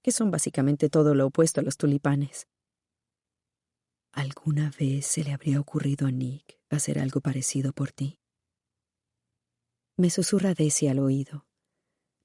[0.02, 2.48] que son básicamente todo lo opuesto a los tulipanes.
[4.12, 8.18] ¿Alguna vez se le habría ocurrido a Nick hacer algo parecido por ti?
[9.98, 11.44] Me susurra Desi al oído,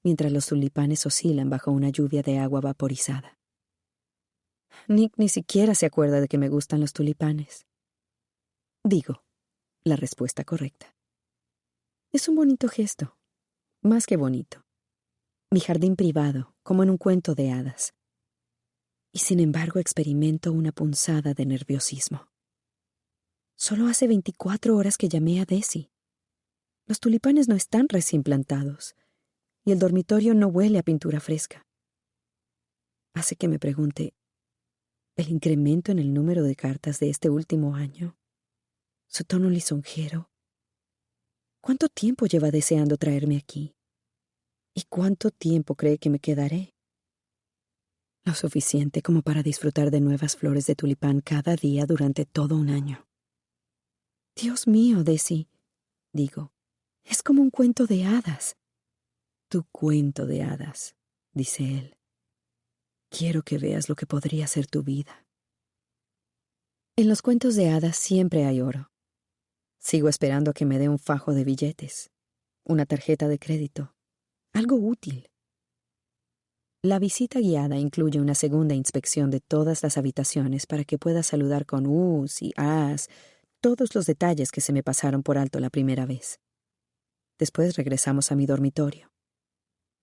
[0.02, 3.35] mientras los tulipanes oscilan bajo una lluvia de agua vaporizada.
[4.88, 7.66] Nick ni siquiera se acuerda de que me gustan los tulipanes.
[8.84, 9.24] Digo,
[9.84, 10.94] la respuesta correcta.
[12.12, 13.16] Es un bonito gesto,
[13.82, 14.64] más que bonito.
[15.50, 17.94] Mi jardín privado, como en un cuento de hadas.
[19.12, 22.28] Y sin embargo experimento una punzada de nerviosismo.
[23.56, 25.90] Solo hace 24 horas que llamé a Desi.
[26.86, 28.94] Los tulipanes no están recién plantados,
[29.64, 31.66] y el dormitorio no huele a pintura fresca.
[33.14, 34.14] Hace que me pregunte,
[35.16, 38.16] el incremento en el número de cartas de este último año,
[39.06, 40.30] su tono lisonjero.
[41.62, 43.74] ¿Cuánto tiempo lleva deseando traerme aquí?
[44.74, 46.74] ¿Y cuánto tiempo cree que me quedaré?
[48.24, 52.68] Lo suficiente como para disfrutar de nuevas flores de tulipán cada día durante todo un
[52.68, 53.08] año.
[54.36, 55.48] Dios mío, Desi,
[56.12, 56.52] digo,
[57.04, 58.56] es como un cuento de hadas.
[59.48, 60.94] Tu cuento de hadas,
[61.32, 61.96] dice él.
[63.08, 65.26] Quiero que veas lo que podría ser tu vida.
[66.96, 68.90] En los cuentos de hadas siempre hay oro.
[69.78, 72.10] Sigo esperando a que me dé un fajo de billetes,
[72.64, 73.94] una tarjeta de crédito,
[74.52, 75.30] algo útil.
[76.82, 81.66] La visita guiada incluye una segunda inspección de todas las habitaciones para que pueda saludar
[81.66, 83.08] con us y as
[83.60, 86.38] todos los detalles que se me pasaron por alto la primera vez.
[87.38, 89.10] Después regresamos a mi dormitorio.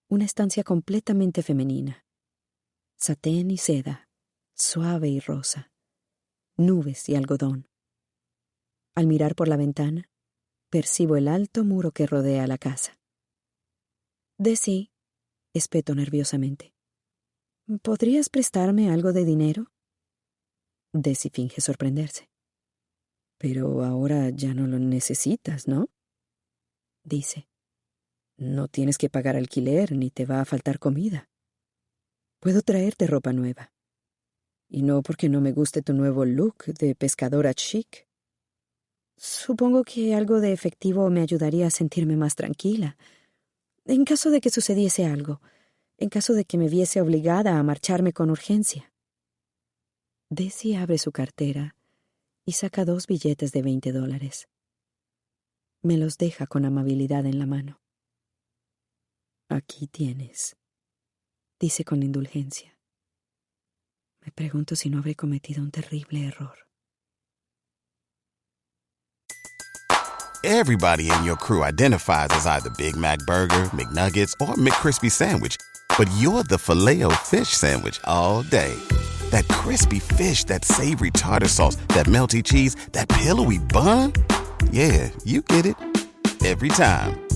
[0.10, 2.03] Una estancia completamente femenina.
[3.06, 4.08] Satén y seda,
[4.56, 5.74] suave y rosa.
[6.56, 7.68] Nubes y algodón.
[8.96, 10.10] Al mirar por la ventana,
[10.70, 12.98] percibo el alto muro que rodea la casa.
[14.38, 14.94] Desi,
[15.54, 16.74] espeto nerviosamente.
[17.82, 19.74] ¿Podrías prestarme algo de dinero?
[20.94, 22.30] Desi finge sorprenderse.
[23.38, 25.90] Pero ahora ya no lo necesitas, ¿no?
[27.04, 27.50] Dice.
[28.38, 31.30] No tienes que pagar alquiler ni te va a faltar comida.
[32.44, 33.72] Puedo traerte ropa nueva.
[34.68, 38.06] Y no porque no me guste tu nuevo look de pescadora chic.
[39.16, 42.98] Supongo que algo de efectivo me ayudaría a sentirme más tranquila.
[43.86, 45.40] En caso de que sucediese algo,
[45.98, 48.92] en caso de que me viese obligada a marcharme con urgencia.
[50.30, 51.78] Desi abre su cartera
[52.44, 54.50] y saca dos billetes de veinte dólares.
[55.82, 57.80] Me los deja con amabilidad en la mano.
[59.48, 60.58] Aquí tienes,
[61.64, 62.76] dice con indulgencia.
[64.26, 66.54] Me pregunto si no habré cometido un terrible error.
[70.44, 75.56] Everybody in your crew identifies as either Big Mac Burger, McNuggets, or McCrispy Sandwich,
[75.98, 78.76] but you're the filet fish Sandwich all day.
[79.32, 84.12] That crispy fish, that savory tartar sauce, that melty cheese, that pillowy bun.
[84.70, 85.78] Yeah, you get it
[86.44, 87.26] every time.